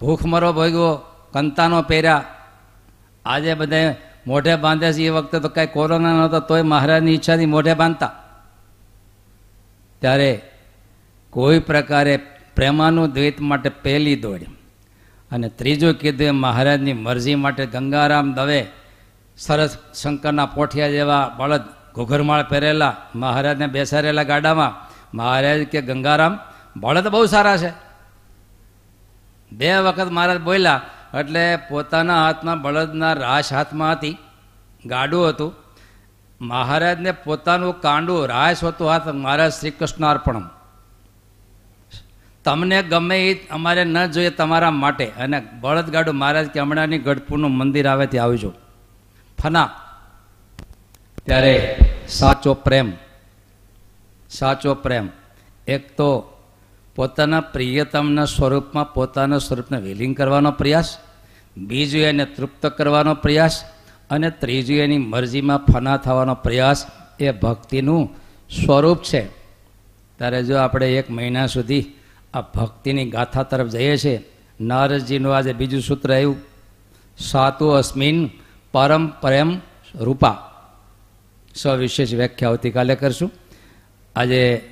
[0.00, 0.90] ભૂખમરો ભોગવો
[1.32, 2.24] કંતાનો પહેર્યા.
[3.24, 3.94] આજે બધા
[4.26, 8.12] મોઢે બાંધે છે, એ વખતે તો કાંઈ કોરોના નહોતો, તોય મહારાજની ઈચ્છાથી મોઢે બાંધતા.
[10.00, 10.30] ત્યારે
[11.32, 12.14] કોઈ પ્રકારે
[12.56, 14.42] પ્રેમાનું દ્વૈત માટે પહેલી દોડ
[15.30, 18.60] અને ત્રીજું કીધું એ મહારાજની મરજી માટે ગંગારામ દવે,
[19.38, 21.64] સરસ શંકરના પોઠિયા જેવા બળદ
[21.98, 26.38] ઘોઘરમાળ પહેરેલા, મહારાજને બેસાડેલા ગાડામાં, મહારાજ કે, ગંગારામ
[26.76, 27.72] બળદ બહુ સારા છે.
[29.52, 30.80] બે વખત મહારાજ બોલ્યા,
[31.14, 34.16] એટલે પોતાના હાથમાં બળદના રાશ હાથમાં હતી,
[34.86, 35.54] ગાડું હતું.
[36.40, 40.48] મહારાજને પોતાનું કાંડું રાશ હતું હાથ, મહારાજ શ્રી કૃષ્ણ અર્પણમ.
[42.44, 45.06] તમને ગમે એ અમારે ન જોઈએ તમારા માટે.
[45.06, 48.52] અને બળદગાડું, મહારાજ કે, હમણાંની ગઢપુરનું મંદિર આવે ત્યાં આવજો.
[49.42, 49.70] ફના
[51.28, 51.76] ત્યારે
[52.08, 52.92] સાચો પ્રેમ
[54.30, 55.12] સાચો પ્રેમ.
[55.66, 56.24] એક તો
[56.96, 60.98] પોતાના પ્રિયતમના સ્વરૂપમાં પોતાના સ્વરૂપને વિલીન કરવાનો પ્રયાસ,
[61.56, 63.64] બીજું એને તૃપ્ત કરવાનો પ્રયાસ
[64.10, 66.86] અને ત્રીજું એની મરજીમાં ફના થવાનો પ્રયાસ
[67.20, 68.08] એ ભક્તિનું
[68.64, 69.22] સ્વરૂપ છે.
[70.18, 71.84] ત્યારે જો આપણે એક મહિના સુધી
[72.34, 74.24] આ ભક્તિની ગાથા તરફ જઈએ છીએ,
[74.60, 76.36] નારદજીનું આજે બીજું સૂત્ર આવ્યું,
[77.18, 78.30] સાતુ અસ્મિન
[78.72, 79.60] પરમ પ્રેમ
[79.94, 80.47] રૂપા.
[81.62, 83.30] સવિશેષ વ્યાખ્યા આવતીકાલે કરશું.
[84.16, 84.70] આજે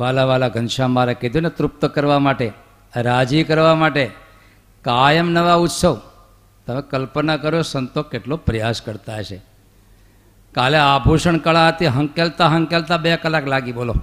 [0.00, 2.52] વાલા વાલા ઘનશ્યામ મારે કીધું ને, તૃપ્ત કરવા માટે,
[2.96, 4.10] રાજી કરવા માટે
[4.82, 6.00] કાયમ નવા ઉત્સવ.
[6.66, 9.42] તમે કલ્પના કરો, સંતો કેટલો પ્રયાસ કરતા હશે.
[10.54, 13.94] કાલે આભૂષણ કળા હતી, હંકેલતા હંકેલતા બે કલાક લાગી, બોલો.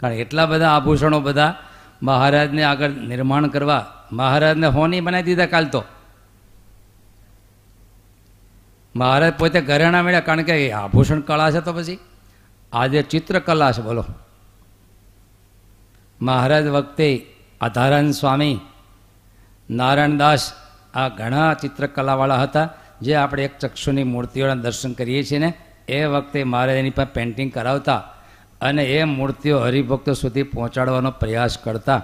[0.00, 1.54] કારણ એટલા બધા આભૂષણો બધા
[2.02, 5.84] મહારાજને આગળ નિર્માણ કરવા, મહારાજને હોની બનાવી દીધા કાલ તો.
[8.96, 11.98] મહારાજ પોતે ઘરેણા મળ્યા કારણ કે આભૂષણ કળા છે તો પછી.
[12.72, 14.04] આજે ચિત્રકલા છે, બોલો.
[16.22, 17.26] મહારાજ વખતે
[17.60, 18.60] આધારાન સ્વામી
[19.70, 20.52] નારાયણદાસ
[20.94, 22.68] આ ઘણા ચિત્રકલાવાળા હતા,
[23.02, 25.54] જે આપણે એક ચક્ષુની મૂર્તિઓના દર્શન કરીએ છીએ ને,
[25.88, 27.96] એ વખતે મહારાજ એની પાસે પેન્ટિંગ કરાવતા
[28.60, 32.02] અને એ મૂર્તિઓ હરિભક્તો સુધી પહોંચાડવાનો પ્રયાસ કરતા.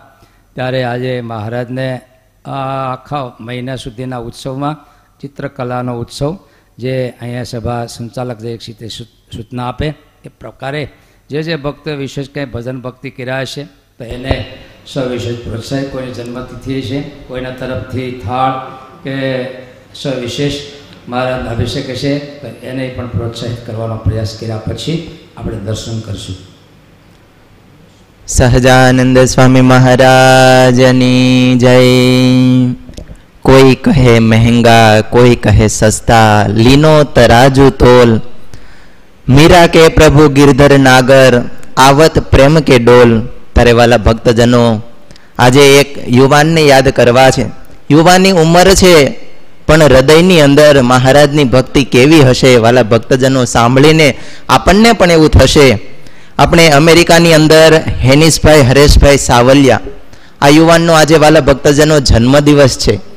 [0.54, 2.00] ત્યારે આજે મહારાજને
[2.44, 4.76] આ આખા મહિના સુધીના ઉત્સવમાં
[5.20, 6.38] ચિત્રકલાનો ઉત્સવ
[6.78, 9.86] જે અહીંયા સભા સંચાલક જે સૂચના આપે
[10.24, 10.82] એ પ્રકારે
[11.30, 13.64] જે જે ભક્તો વિશેષ કંઈ ભજન ભક્તિ કર્યા છે
[13.98, 14.46] તો એને
[14.86, 18.54] સવિશેષ પ્રોત્સાહિત કોઈની જન્મતિથિ છે કોઈના તરફથી થાળ
[19.04, 19.16] કે
[19.94, 20.54] સવિશેષ
[21.08, 26.36] મહારાજ અભિષેક છે તો એને પણ પ્રોત્સાહિત કરવાનો પ્રયાસ કર્યા પછી આપણે દર્શન કરશું.
[28.26, 32.87] સહજાનંદ સ્વામી મહારાજની જય.
[33.48, 38.20] કોઈ કહે મહેંગા, કોઈ કહે સસ્તા, લીનો તરાજુ તોલ.
[39.28, 41.42] મીરા કે પ્રભુ ગિરધર નાગર,
[41.76, 43.20] આવત પ્રેમ કે ડોલ.
[43.54, 44.82] તારે વાલા ભક્તજનો,
[45.38, 47.44] આજે એક યુવાનને યાદ કરવા છે.
[47.90, 49.10] યુવાનની ઉંમર છે,
[49.66, 52.56] પણ હૃદયની અંદર મહારાજની ભક્તિ કેવી હશે?
[52.56, 54.18] વાલા ભક્તજનો સાંભળીને
[54.48, 55.78] આપણને પણ એવું થશે.
[56.38, 59.80] આપણે અમેરિકાની અંદર હેનિસભાઈ હરેશભાઈ સાવલિયા.
[60.42, 63.07] આ યુવાનનો આજે વાલા ભક્તજનો જન્મદિવસ છે.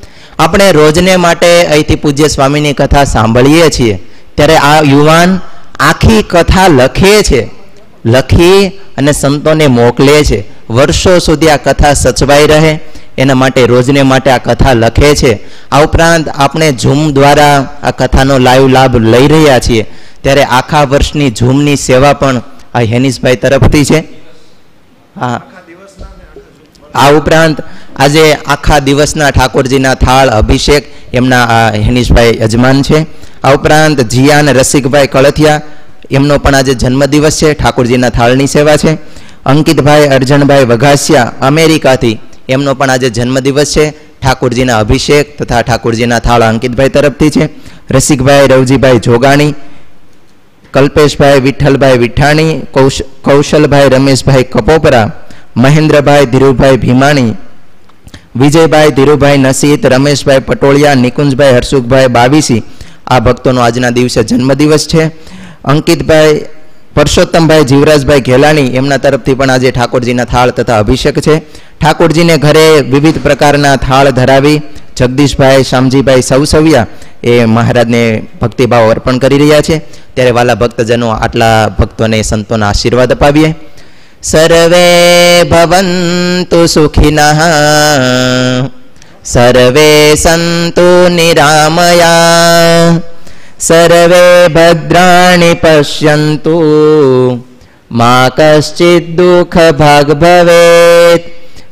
[0.41, 3.99] આપણે રોજને માટે અહીંથી પૂજ્ય સ્વામીની કથા સાંભળીએ છીએ.
[4.35, 5.39] ત્યારે આ યુવાન
[5.79, 7.49] આખી કથા લખે છે.
[8.05, 10.43] લખી અને સંતોને મોકલે છે.
[10.69, 12.79] વર્ષો સુધી આ કથા સચવાઈ રહે.
[13.17, 15.39] એના માટે રોજને માટે આ કથા લખે છે.
[15.71, 19.85] આ ઉપરાંત આપણે ઝૂમ દ્વારા આ કથાનો લાઈવ લાભ લઈ રહ્યા છીએ.
[20.21, 22.41] ત્યારે આખા વર્ષની ઝૂમની સેવા પણ
[22.75, 23.99] આ હેનિસભાઈ તરફથી છે.
[25.19, 25.41] હા.
[26.93, 27.57] આ ઉપરાંત
[27.95, 30.83] આજે આખા દિવસના ઠાકોરજીના થાળ, અભિષેક
[31.13, 33.05] એમના આ હેનિશભાઈ યજમાન છે.
[33.43, 35.61] આ ઉપરાંત જીયાન રસિકભાઈ કળથિયા,
[36.09, 38.97] એમનો પણ આજે જન્મદિવસ છે, ઠાકોરજીના થાળની સેવા છે.
[39.45, 43.93] અંકિતભાઈ અર્જણભાઈ વઘાસિયા, અમેરિકાથી, એમનો પણ આજે જન્મદિવસ છે.
[44.21, 47.49] ઠાકોરજીના અભિષેક તથા ઠાકોરજીના થાળ અંકિતભાઈ તરફથી છે.
[47.89, 49.53] રસિકભાઈ રવજીભાઈ જોગાણી,
[50.73, 55.07] કલ્પેશભાઈ વિઠ્ઠલભાઈ વિઠાણી કૌશ, કૌશલભાઈ રમેશભાઈ કપોપરા
[55.56, 57.36] મહેન્દ્રભાઈ ધીરુભાઈ ભીમાણી,
[58.36, 62.64] વિજયભાઈ ધીરુભાઈ નસીત, રમેશભાઈ પટોળિયા, નિકુંજભાઈ હર્ષુખભાઈ બાવીસી,
[63.08, 65.12] આ ભક્તોનો આજના દિવસે જન્મદિવસ છે.
[65.64, 66.45] અંકિતભાઈ,
[66.93, 71.39] પરસોત્તમભાઈ, જીવરાજભાઈ ઘેલાણી, એમના તરફથી પણ આજે ઠાકોરજીના થાળ તથા અભિષેક છે.
[71.82, 74.62] ઠાકોરજીને ઘરે વિવિધ પ્રકારના થાળ ધરાવી
[74.95, 76.88] જગદીશભાઈ, શામજીભાઈ સૌસવિયા
[77.24, 79.82] એ મહારાજને ભક્તિભાવ અર્પણ કરી રહ્યા છે.
[80.16, 83.56] ત્યારે વાલા ભક્તજનો આટલા ભક્તોને સંતોના આશીર્વાદ અપાવીએ.
[84.24, 87.39] सर्वे भवन्तु सुखिनः।
[89.26, 92.13] सर्वे सन्तु निरामया।
[93.59, 96.59] सर्वे भद्राणि पश्यन्तु।
[97.91, 101.28] मा कश्चिद्दुःखभाग् भवेत्।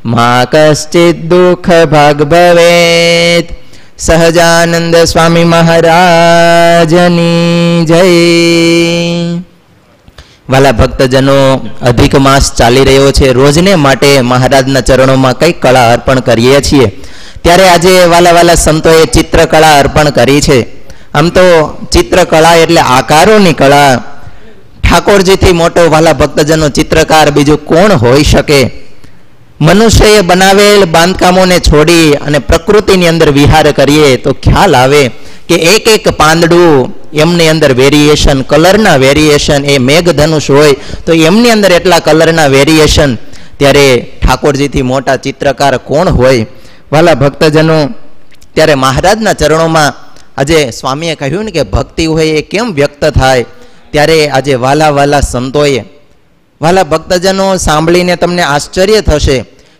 [0.05, 3.53] मा कश्चिद्दुःखभाग् भवेत्।
[4.01, 5.85] सहजानन्दस्वामी महाराजनी
[7.85, 9.48] जय।
[10.49, 13.33] વાલા ભક્તજનો, અધિક માસ ચાલી રહ્યો છે.
[13.33, 16.87] રોજને માટે મહારાજના ચરણોમાં કઈ કળા અર્પણ કરીએ છીએ.
[17.43, 20.67] ત્યારે આજે વાલા વાલા સંતોએ ચિત્રકળા અર્પણ કરી છે.
[21.13, 24.03] આમ તો ચિત્રકળા એટલે આકારોની કળા.
[24.83, 28.71] ઠાકોરજીથી મોટો વાલા ભક્તજનો ચિત્રકાર બીજું કોણ હોઈ શકે?
[29.61, 35.11] મનુષ્યએ બનાવેલ બાંધકામોને છોડી અને પ્રકૃતિની અંદર વિહાર કરીએ તો ખ્યાલ આવે.
[35.49, 36.93] કે એક એક પાંદડું
[37.23, 43.17] એમની અંદર વેરિએશન કલરના વેરિએશન એ મેઘધનુષ હોય, તો એમની અંદર એટલા કલરના વેરિએશન
[43.59, 43.87] ત્યારે
[44.21, 46.45] ઠાકોરજીથી મોટા ચિત્રકાર કોણ હોય?
[46.93, 47.79] વાલા ભક્તજનો,
[48.55, 49.97] ત્યારે મહારાજના ચરણોમાં
[50.37, 53.45] આજે સ્વામીએ કહ્યું ને કે ભક્તિ હોય એ કેમ વ્યક્ત થાય?
[53.91, 55.81] ત્યારે આજે વાલા વાલા સંતોએ,
[56.61, 59.37] વાલા ભક્તજનો સાંભળીને તમને આશ્ચર્ય થશે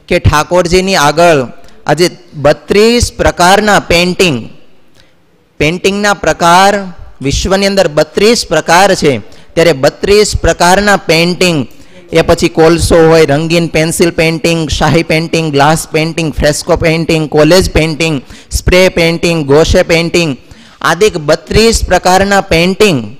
[0.10, 1.40] કે ઠાકોરજીની આગળ
[1.86, 4.38] આજે બત્રીસ પ્રકારના પેન્ટિંગ
[5.60, 6.74] પેન્ટિંગના પ્રકાર
[7.26, 9.14] વિશ્વની અંદર બત્રીસ પ્રકાર છે.
[9.56, 11.68] ત્યારે બત્રીસ પ્રકારના પેન્ટિંગ
[12.12, 18.16] એ પછી કોલસો હોય, રંગીન પેન્સિલ પેઇન્ટિંગ, શાહી painting, glass painting, fresco painting, collage painting,
[18.50, 20.32] spray painting, gouache painting,
[20.82, 23.18] આદિક બત્રીસ પ્રકારના પેઇન્ટિંગ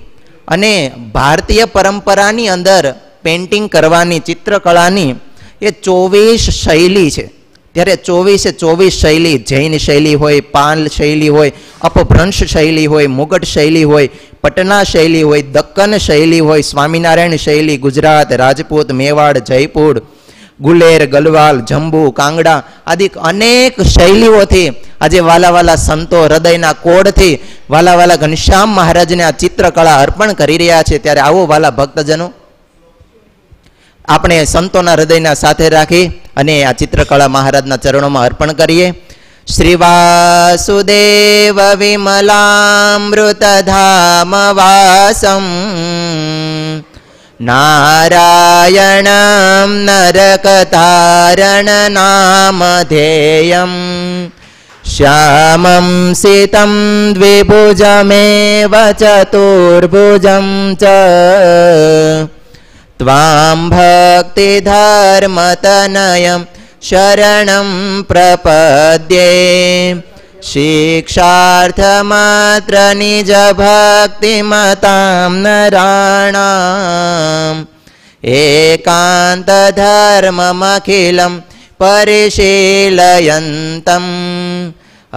[0.48, 0.72] અને
[1.14, 5.12] ભારતીય પરંપરાની અંદર પેઇન્ટિંગ કરવાની, ચિત્રકળાની
[5.60, 7.26] એ ચોવીસ શૈલી છે.
[7.74, 13.84] ત્યારે ચોવીસે ચોવીસ શૈલી, જૈન શૈલી હોય પાલ શૈલી હોય, અપભ્રંશ શૈલી હોય, મુગટ શૈલી
[13.84, 14.08] હોય,
[14.42, 20.02] પટના શૈલી હોય, દક્કન શૈલી હોય, સ્વામિનારાયણ શૈલી, ગુજરાત, રાજપૂત, મેવાડ, જયપુર,
[20.60, 24.68] ગુલેર, ગલવાલ, જંબુ, કાંગડા આદિ અનેક શૈલીઓથી
[25.00, 27.40] આજે વાલા વાલા સંતો હૃદયના કોડથી
[27.70, 30.98] વાલા વાલા ઘનશ્યામ મહારાજને આ ચિત્રકળા અર્પણ કરી રહ્યા છે.
[30.98, 32.32] ત્યારે આવો વાલા ભક્તજનો
[34.08, 38.88] આપણે સંતોના હૃદયના સાથે રાખી અને આ ચિત્રકળા મહારાજના ચરણોમાં અર્પણ કરીએ.
[39.46, 42.32] શ્રી વાસુદેવ વિમલામૃતધામ
[44.56, 45.46] વાસમ
[47.40, 49.10] નારાયણમ
[49.86, 53.72] નરકતારણ નામધેયમ
[54.84, 56.72] શ્યામં સીતમ
[57.12, 60.84] દ્વિભુજમેવ ચતુર્ભુજં ચ.
[63.00, 64.62] त्वां भक्तिधर्मतनयं
[66.88, 67.68] शरणं
[68.08, 69.28] प्रपद्ये।
[70.48, 73.60] शिक्षार्थमात्र निजभक्तिमतां
[75.44, 77.62] नराणाम्
[78.40, 81.34] एकान्तधर्ममखिलं
[81.82, 82.50] परिशीलयन्तम्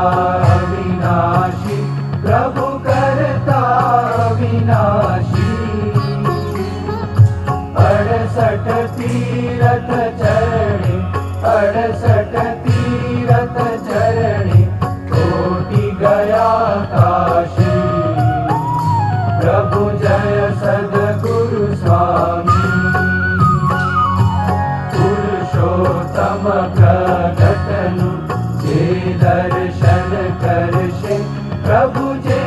[31.66, 32.42] પ્રભુ જે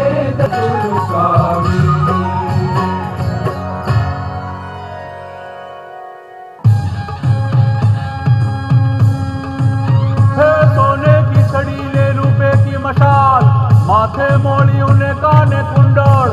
[12.82, 13.46] મશાલ,
[13.88, 16.30] માથે મોળિયું ને કાને કુંડળ,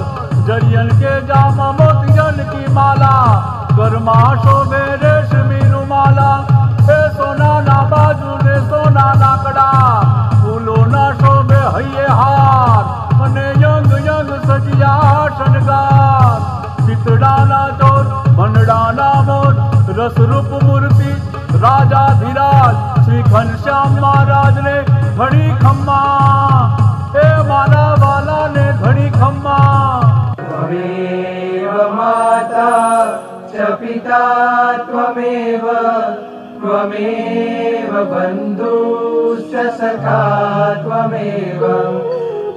[0.47, 3.31] જરિયન કે જામા મોતિયન કી માલા
[3.77, 4.55] ગરમાશો
[38.11, 40.21] बन्धुश्च सखा
[40.83, 41.63] त्वमेव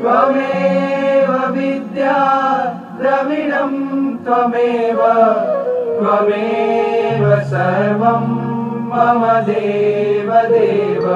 [0.01, 2.19] त्वमेव विद्या
[3.01, 3.73] द्रविणं
[4.27, 5.01] त्वमेव
[5.99, 8.25] त्वमेव सर्वं
[8.91, 11.07] मम देव देव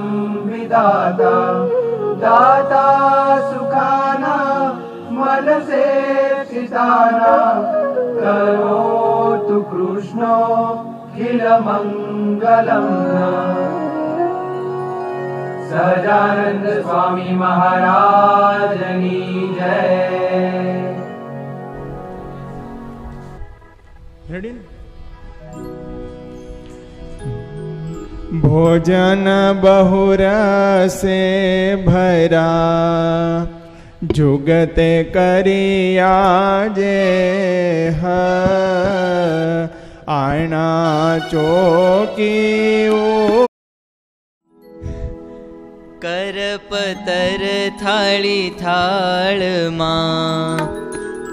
[0.47, 1.33] विदाता
[2.21, 4.63] દાતા સુખાના
[5.11, 5.83] મન સે
[6.49, 7.51] સીતાના
[8.15, 8.79] કરો
[9.47, 10.81] તુ કૃષ્ણ
[11.15, 12.89] ખિલ મંગલમ
[15.69, 19.21] સહજાનંદ સ્વામી મહારાજની
[19.53, 19.73] જય
[24.29, 24.57] રેડી
[28.31, 29.25] भोजन
[29.63, 31.13] बहुरसे
[31.85, 32.49] भरा।
[34.15, 36.11] जुगतर्या
[40.17, 40.67] आणा
[41.31, 42.37] चोकी
[46.03, 47.43] कर् पतर
[47.81, 48.41] थलि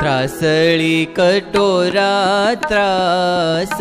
[0.00, 2.12] त्रासळी कटोरा
[2.68, 3.80] त्रास।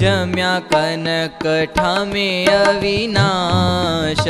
[0.00, 1.44] जम्या कनक
[1.76, 4.20] ठामे अविनाश।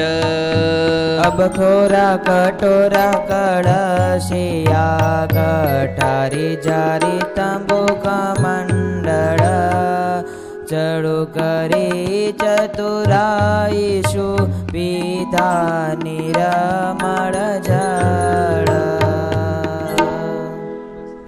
[1.26, 4.30] अब खोरा कटोरा जनकठमेविनाश
[5.32, 9.42] अबखोरा जारी तम्बुका मण्डळ
[10.70, 14.26] चडु चडुकरे चतुरायिषु
[14.72, 15.48] पिता
[16.02, 17.34] निरमण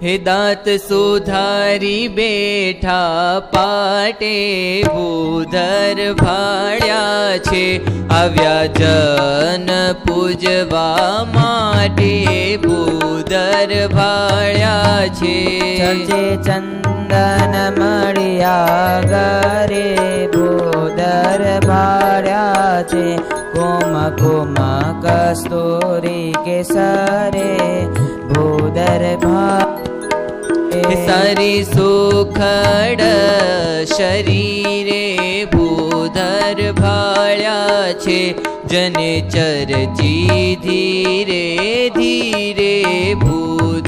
[0.00, 7.62] હે દાંત સુધારી બેઠા પાટે ભૂધર ભાળ્યા છે
[8.10, 9.70] આવ્યા જન
[10.06, 15.36] પૂજવા માટે ભૂધર ભાળ્યા છે
[15.78, 19.86] ચર્ચે ચંદન મળ્યા ગરે
[20.32, 23.06] ભૂદર ભાડ્યા છે
[23.54, 24.54] કોમ કોમ
[25.02, 27.50] કસ્તુરી કેસરે
[28.28, 29.69] ભૂદર ભા
[31.63, 33.01] सुखड
[33.87, 37.57] शरीरे भोधर भाळ्या
[38.71, 40.15] जनचरची
[40.63, 43.40] धीरे धीरे भू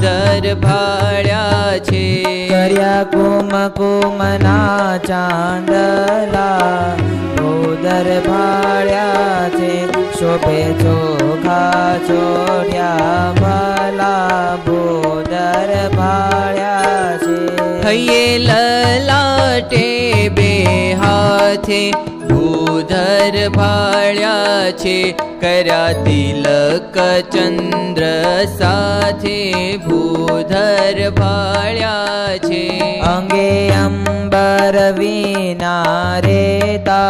[0.04, 2.24] ભૂધર ભાળ્યા છે.
[2.48, 6.96] કર્યા કુમ કુમના ચાંદલા
[7.36, 9.92] ભૂદર ભાડ્યા છે.
[10.18, 17.38] શોભે ચોખા ચોડ્યા ભલા ભૂદર ભાડ્યા છે.
[17.86, 21.94] હૈયે લલાટે બે હાથે
[22.34, 25.00] भूधर भाळ्याचे
[25.42, 26.96] करा तिलक
[27.34, 28.04] चंद्र
[28.50, 29.40] साथे
[29.84, 32.62] भूधर भाळ्याचे
[33.06, 37.00] अंगे अंबर विनारेता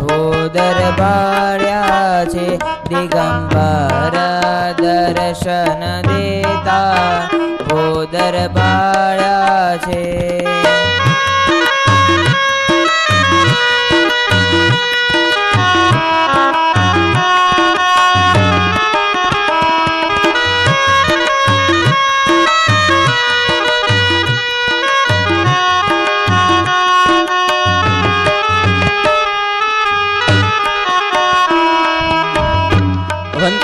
[0.00, 2.56] भूधर भाळ्याचे
[2.88, 4.16] दिगंबर
[4.80, 6.80] दर्शन देता
[7.60, 10.02] भूधर भाळ्याचे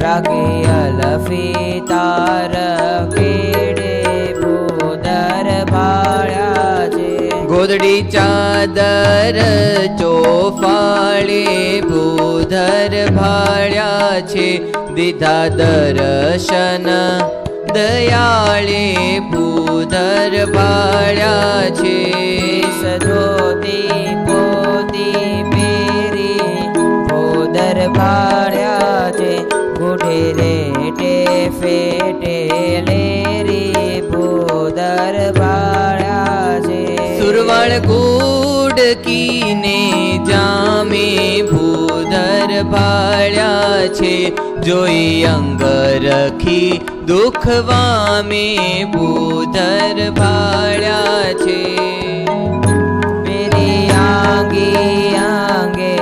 [0.03, 0.47] रागे
[3.17, 3.82] केडे
[7.71, 9.37] ी चादर
[9.99, 11.45] चोफाळे
[11.81, 13.91] भूधर भाड्या
[14.31, 14.47] छे
[14.97, 16.87] दिधा दर्शन
[17.75, 18.89] दयाळे
[19.33, 21.35] भूधर भाड्या
[21.79, 21.95] छे
[22.81, 23.23] सदो
[23.63, 24.41] दीपो
[24.91, 26.35] दीपेरी
[26.79, 29.37] भूधर दयालि छे
[29.79, 31.15] गुढे रेटे
[31.61, 32.37] फेटे
[32.89, 35.82] लेरी भूधर दरभा
[37.33, 39.79] पुरवण कूड कीने
[40.29, 41.07] जामे
[41.51, 43.53] भूधर भाळ्या
[43.99, 44.13] छे
[44.67, 45.63] जोई अंग
[46.05, 46.61] रखी
[47.09, 48.45] दुख वामे
[48.95, 51.59] भोधर भाड्याङ्गी छे
[53.25, 54.71] मेरी आगे
[55.25, 56.02] आगे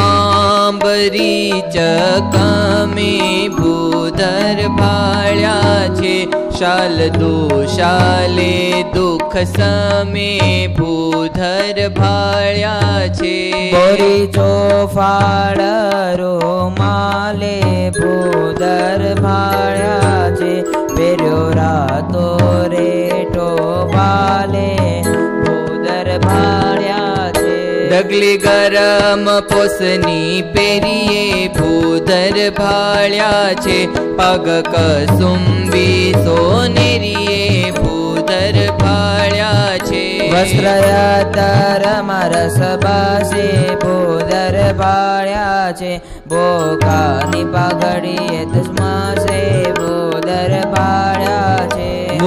[1.51, 1.75] ी च
[2.33, 5.55] गी बुधर भाळ्या
[6.59, 16.37] शालो शाले दुख समी बोधर भाळ्याेरि टोफाडरो
[16.79, 19.97] मले भोधर भाळा
[20.97, 21.73] वेरो रा
[22.13, 23.11] तोरेले
[28.01, 33.75] जगली गरम पोसनी पेरिये भूधर भाळ्याचे
[34.19, 35.91] पग कसुंबी
[36.29, 36.37] ो
[36.75, 38.31] नरि भूर
[40.31, 42.97] भासया तार मार सबा
[43.83, 44.57] भोदर
[46.31, 49.30] भाकानि पगळिएमासे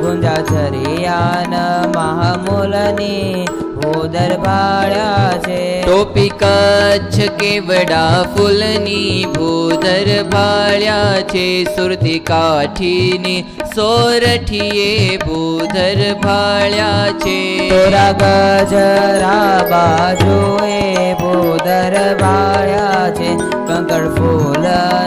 [0.00, 1.54] ભાળ્યા ગુંજા છરિયાન
[1.96, 3.46] મહામૂલની
[3.76, 5.82] ભોદર ભાળ્યા છે.
[5.82, 11.64] ટોપી કચ્છ કેવડા ફૂલની ભોદર ભાળ્યા છે.
[11.64, 13.44] સુરતી કાઠીની
[13.74, 17.68] સોરઠીએ ભૂધર ભાળ્યા છે.
[17.68, 23.36] તોરા ગજરા બાજુએ ભૂધર ભાળ્યા છે.
[23.36, 24.62] કંકડ ફૂલ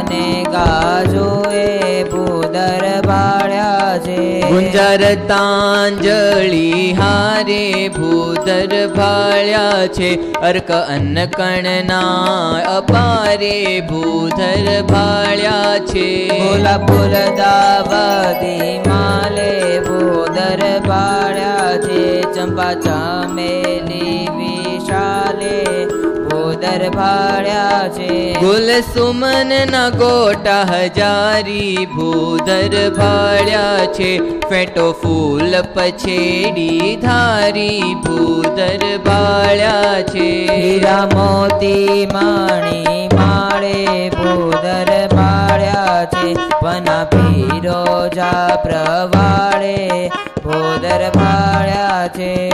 [0.09, 3.01] ને ગાજુએ ભૂદર
[3.93, 5.49] बाजे गुञ्जरताञ्जलि
[6.97, 7.65] हारे
[7.95, 11.99] भूतर भाळ्यार्क अन्नकणना
[12.75, 13.57] अपारे
[13.89, 16.07] भूधर भाळ्या छे।
[16.87, 18.05] भोर दावा
[18.87, 19.53] माले
[19.87, 22.03] भूदर भाळ्या छे।
[22.35, 23.62] चम्पा चामे
[26.73, 28.33] ભૂદર ભાળ્યા છે.
[28.33, 34.39] ગુલ સુમન ના ગોટા હજારી ભૂધર ભાળ્યા છે.
[34.49, 40.29] ફેટો ફૂલ પછેડી ધારી ભૂધર ભાળ્યા છે.
[40.45, 46.33] હીરા મોતી માણી માળે ભૂદર ભાળ્યા છે.
[46.33, 50.09] પના પીરો જા પ્રવાળે
[50.43, 52.51] ભોદર ભાળ્યા છે.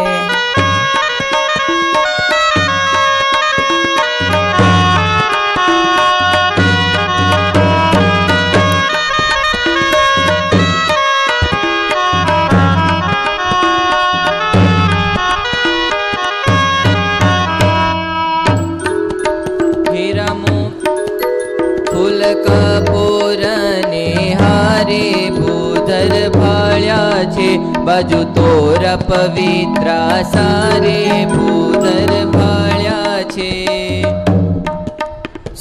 [29.09, 33.21] पवित्रा सारे भूतन पाळ्या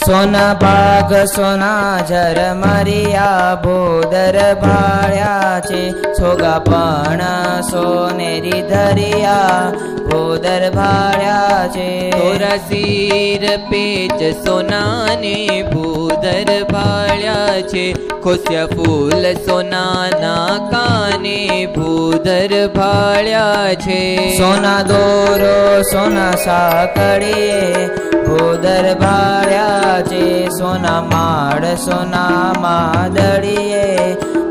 [0.08, 5.90] સોના ભાગ સોના જર મરિયા ભૂદર ભાળ્યા છે.
[5.90, 9.72] સોગા પણ સોનેરી ધરિયા
[10.10, 12.10] ભૂદર ભાળ્યા છે.
[12.10, 17.92] તોરા સિર પેચ સોનાને ભૂધર ભાળ્યા છે.
[17.92, 24.38] ખોસ્યા ફૂલ સોનાના કાને ભૂધર ભાળ્યા છે.
[24.38, 27.90] સોના દોરો સોના સાકડીએ
[28.28, 30.24] ભૂદર ભાર્યા છે
[30.58, 33.86] સોના માળ સોના માદડીએ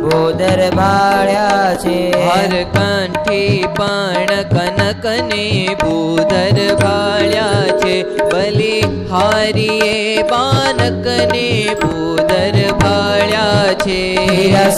[0.03, 1.97] ભૂદર ભાર્યા છે.
[2.27, 5.43] હર કંઠી પણ કનકને
[5.83, 7.95] ભૂદર ભાળ્યા છે.
[8.31, 11.45] બલી હારીએ બાનકને
[11.83, 14.01] ભૂદર ભાળ્યા છે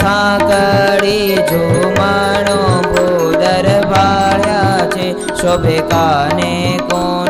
[0.02, 2.60] સાંકળી ઝુમાણો
[2.92, 5.08] ભૂદર ભાળ્યા છે.
[5.42, 6.54] શોભે કાને
[6.90, 7.29] કોણ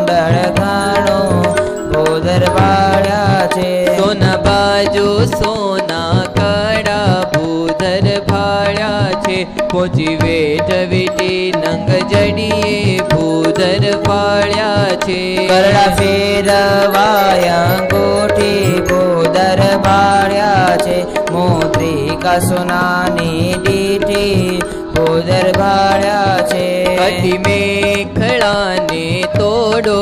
[2.38, 12.76] ભૂદર ભાળ્યા છે સોના બાજુ સોના કડા ભૂધર ભાળ્યા છે પહોંચી વેઠ વીટી નંગ જડીએ
[13.09, 20.96] ભૂધર ભાળ્યા છે કરડા ફેરવાયા ગોઠી ભૂદર ભાળ્યા છે
[21.32, 24.61] મોત્રિકા સોનાની દીઠી
[24.92, 29.98] ભૂદર ભાળ્યા છે કઠી મેખલાને તોડો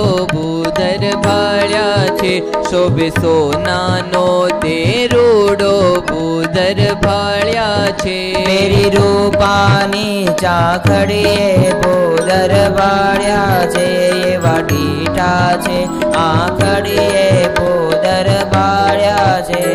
[0.78, 2.32] ભૂધર ભાળ્યા છે
[2.69, 4.25] શોભે સોનાનો
[4.63, 4.75] તે
[5.13, 5.71] રૂડો
[6.09, 8.17] ભૂધર ભાળ્યા છે.
[8.47, 13.88] મેરી રૂપાની ચાખડીએ ભૂદર ભાળ્યા છે
[14.34, 15.80] એવા ડીઠા છે
[16.25, 17.25] આખડીએ
[17.57, 19.65] ભૂદર ભાળ્યા છે.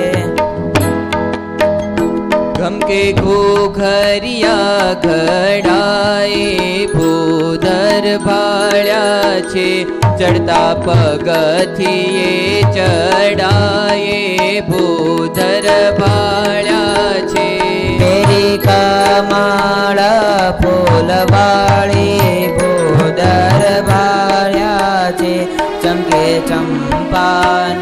[2.60, 6.46] ગમકે ઘોઘરિયા ઘડાએ
[6.94, 9.68] ભૂદર ભાળ્યા છે
[10.20, 12.28] चर्ता पगिये
[12.74, 14.20] चडाये
[14.68, 16.00] भोधरभा्याीता
[19.30, 19.44] मा
[20.60, 22.08] भूधर भोलवाळे
[25.20, 25.34] छे
[25.82, 27.81] चंगे चंपान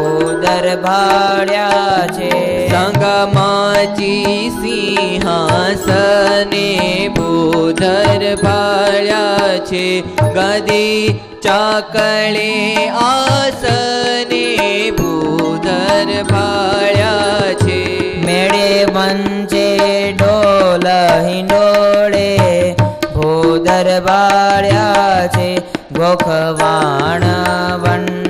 [0.00, 2.68] ભૂદર ભાડ્યા છે.
[2.68, 6.68] સંગમાચી સિંહાસને
[7.16, 10.00] ભૂધર ભાડ્યા છે.
[10.00, 18.26] ગદી ચાકળે આસને ભૂધર ભાડ્યા છે.
[18.26, 20.86] મેળે વંચે ડોલ
[21.28, 22.76] હિંડોળે
[23.14, 25.62] ભૂધર ભાડ્યા છે.
[25.92, 28.29] ગોખવાણ વંડી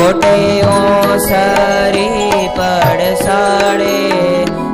[0.00, 0.34] ઓટે
[0.70, 3.94] ઓસરી પડસાડે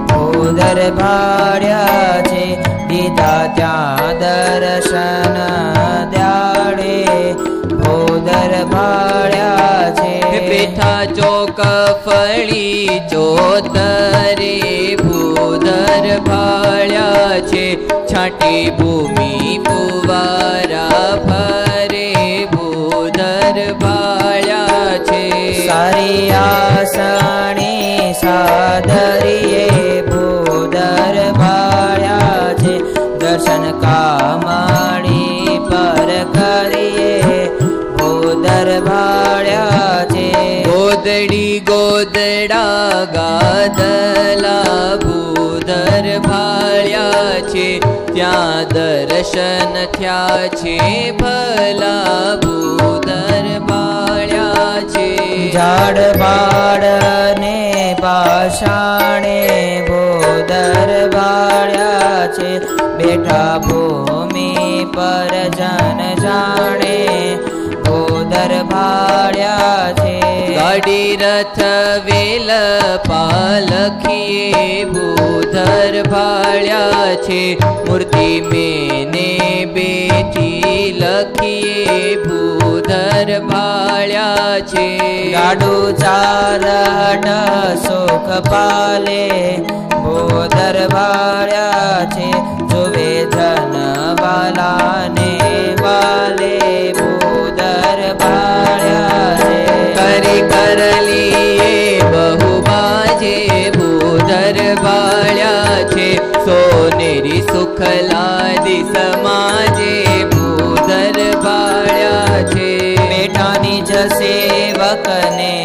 [0.08, 2.44] ભૂદર ભાળ્યા છે
[2.88, 5.38] દીધા ત્યાં દર્શન
[6.12, 6.96] દ્યાડે
[7.74, 9.55] ભૂદર ભાળ્યા છે
[11.17, 14.55] चोकफळी चोतरे
[15.03, 17.07] भूदर भाळ्या
[17.51, 17.65] छे
[18.09, 20.87] छी भूमि पुवारा
[21.25, 22.13] भरे
[22.53, 24.63] भूदर भाळ्या
[25.09, 25.23] छे
[25.71, 32.19] अरि आणी सादरिये भूदर भाळ्या
[32.61, 32.77] छे
[33.23, 37.45] दर्शन कामाणी पर करिये
[37.99, 39.56] भूदर भाळ्या
[41.17, 42.65] ी गोदरा
[43.13, 44.57] गादला
[45.03, 47.17] गो दर भाळ्यार्शन्या
[51.21, 51.95] भला
[52.43, 54.97] बोदर भाळाड
[56.19, 59.39] भाडने पाषाणे
[59.89, 60.01] भो
[60.49, 61.93] दर भाळ्या
[63.65, 67.56] भूमि पर जन जाणे
[68.36, 70.14] બેઠા ભૂમિ પર જન જાણે ભૂદર ભાળ્યા છે
[70.48, 71.60] ગાડી રથ
[72.04, 72.50] વેલ
[73.08, 77.40] પાલખીએ ભૂધર ભાળ્યા છે
[77.86, 79.28] મૂર્તિ મેને
[79.68, 84.86] બેઠી લખીએ ભૂધર ભાળ્યા છે
[85.32, 87.28] ગાડું ચારટ
[87.78, 89.22] સુખ પાલે
[89.90, 92.30] ભૂદર ભાળ્યા છે
[92.68, 93.76] જોવે જન
[94.20, 95.30] વાલાને
[95.82, 96.95] વાલે
[101.07, 103.35] लि बहुबाजे
[103.75, 105.53] भू दरबाळ्या
[106.47, 112.69] सोनेरी सुखलादि समाजे भो दरबाळ्यासे
[113.89, 115.56] जसेवकने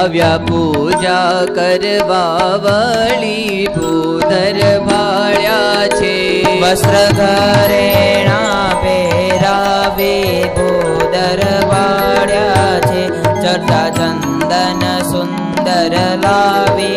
[0.00, 6.14] આવ્યા પૂજા કરવા વળી ભૂધર ભાળ્યા છે
[6.62, 10.12] વસ્ત્ર ઘરેણા પહેરાવે
[10.56, 13.02] ભૂદર ભાળ્યા છે
[13.36, 16.96] ચર્ચા ચંદન સુંદર લાવે ભૂદર ભાળ્યા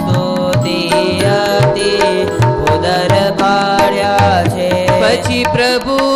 [0.00, 0.24] सो
[1.76, 1.90] दे
[2.74, 4.14] उदर पाड्या
[5.02, 5.99] पशि प्रभु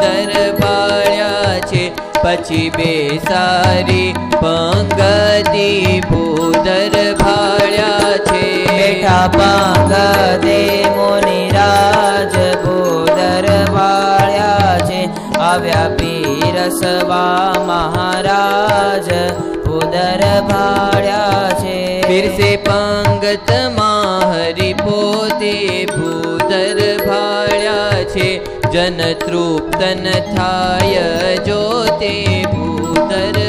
[0.00, 10.58] જનની મછાતી ભૂધર ભાળ્યા છે પછી બેસારી પંગતી ભૂધર ભાળ્યા છે બેઠા પાંગદે
[10.96, 15.00] મુનિરાજ ભૂદર ભાળ્યા છે
[15.40, 19.08] આવ્યા પીરસવા મહારાજ
[19.64, 25.54] ભૂદર ભાળ્યા છે પીરસે પંગતમાં હરિ પોતે
[25.86, 26.89] ભૂધર ભાળ્યા
[28.73, 30.93] जन तृप्तन थाय
[31.47, 31.61] जो
[32.01, 32.11] ते
[32.51, 33.39] बोदरभा्यालु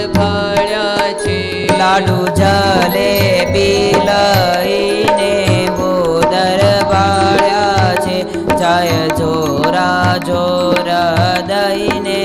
[2.38, 3.12] जले
[3.52, 5.30] पिलयिने
[8.62, 9.90] जय जोरा
[10.26, 11.02] जोरा
[11.50, 12.22] दैने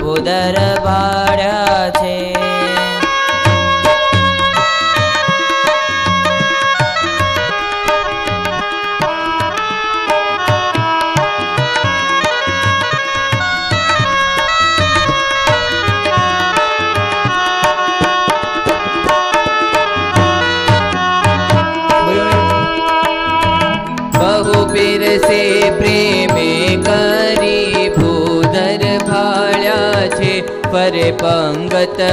[0.00, 1.23] भूतर गोदरबा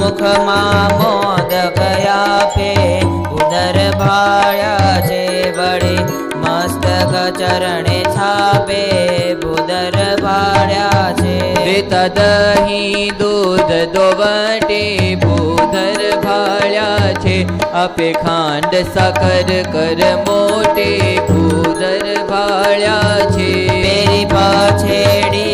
[0.00, 0.60] मुख मा
[1.00, 2.70] मोदयापे
[3.36, 4.74] उदर भाळा
[5.06, 5.22] चे
[5.58, 5.96] वडे
[6.44, 8.82] मस्तक चरणे छापे
[9.42, 10.70] बु दर भाड्यादही
[13.20, 14.82] दूत दोबटे
[15.24, 16.88] बुधर भाळ्या
[17.82, 19.50] अपिखण्ड सकर
[20.28, 22.98] मोटी भूदर भाळ्या
[23.36, 25.44] मेरि पाडी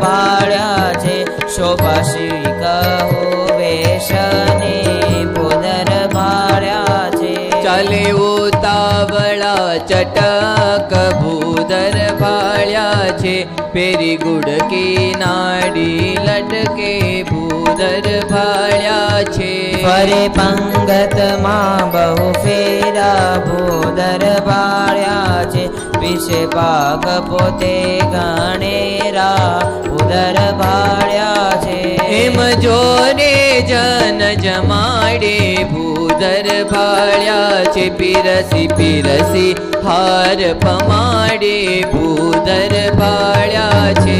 [0.00, 7.32] ભાળ્યા છે પેરી પછેડી ખેસની ભૂદર ભાડ્યા છે શોભાશી કહો વેશની ભૂદર ભાડ્યા છે
[7.64, 13.34] ચાલે ઉતાવળા ચટક ભૂધર ભાળ્યા છે
[13.72, 16.92] પેરી ગુડકી નાડી લટકે
[17.30, 25.59] ભૂધર ભાળ્યા છે ફરે પંગતમાં બહુ ફેરા ભૂદર ભાડ્યા છે
[26.00, 27.74] વિશે પાક પોતે
[28.10, 31.78] ગણેરા ભૂદર ભાડ્યા છે
[32.16, 33.32] એમ જોરે
[33.64, 35.34] જન જમાડે
[35.70, 39.50] ભૂધર ભાળ્યા છે પીરસી પીરસી
[39.84, 41.54] હાર પમાડે
[41.92, 44.18] ભૂધર ભાળ્યા છે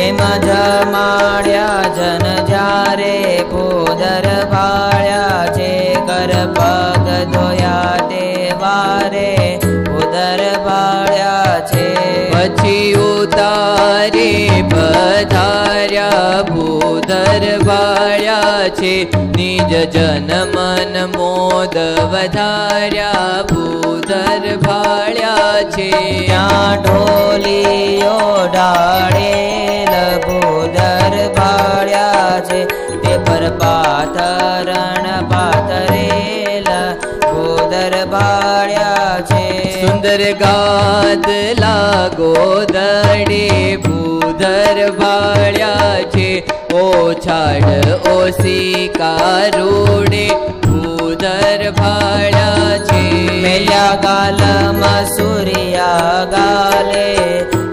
[0.00, 3.16] એમ જમાડ્યા જન જ્યારે
[3.50, 5.72] ભૂદર ભાડ્યા છે
[6.06, 8.03] કર પગ ધોયા
[9.04, 11.84] તે વારે ભૂદર ભાડ્યા છે
[12.30, 14.28] પછી ઉતારે
[14.70, 18.92] પધાર્યા ભૂધર ભાળ્યા છે
[19.36, 21.76] નિજ જન મન મોદ
[22.12, 28.16] વધાર્યા ભૂધર ભાળ્યા છે ત્યાં ઢોલીઓ
[28.48, 29.94] ડાળેલ
[30.24, 32.64] ભૂદર ભાડ્યા છે
[33.02, 36.13] તે પર પાથરણ પાથરેલ
[38.15, 39.43] ભાડ્યા છે.
[39.81, 41.29] સુંદર ગાદ
[41.59, 42.33] લાગો
[42.73, 46.29] દડે ભૂધર ભાળ્યા છે.
[46.75, 50.25] ઓછાડ ઓસી કારૂડે
[50.65, 53.03] ભૂધર ભાળ્યા છે.
[53.41, 57.07] મેલ્યા ગાલમાં સૂર્યા ગાલે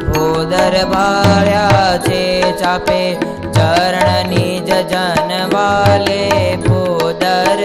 [0.08, 2.22] ભૂધર ભાડ્યા છે.
[2.62, 3.00] ચાપે
[3.54, 6.20] ચરણની જન વાલે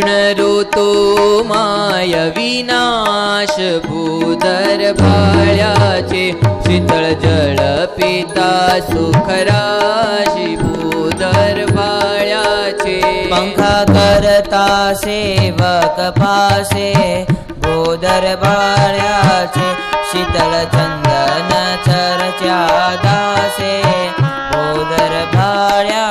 [0.00, 1.50] कृष्ण ऋतुमायविनाश
[3.86, 4.94] पोदरभायाचे
[6.66, 7.60] शीतळ जल
[7.96, 8.48] पिता
[8.86, 11.46] सुखराशि गोदरभा्याङ्खार
[14.52, 15.18] तासेवकपासे
[17.66, 19.56] गोदरभा्याच
[20.12, 21.52] शीतल चन्दन
[21.86, 22.58] छरचा
[23.04, 23.74] तासे
[24.52, 26.04] गोदरभाया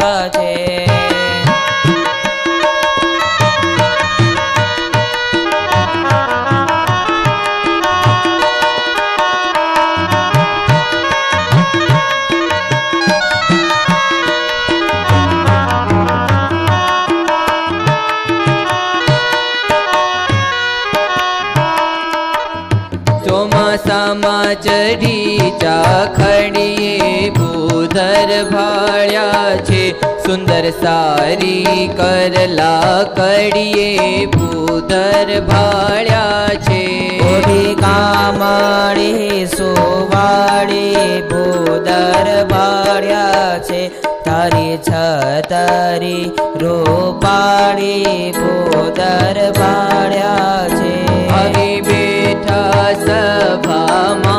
[30.30, 33.86] સુંદર સારી કરલા કડીએ
[34.34, 36.82] ભૂધર ભાળ્યા છે
[37.30, 43.82] ઓઢી કામળી સુવાળી ભૂદર ભાડ્યા છે
[44.22, 46.24] તારી છતરી
[46.62, 54.39] રૂપાળી ભૂધર ભાળ્યા છે બેઠા સભામાય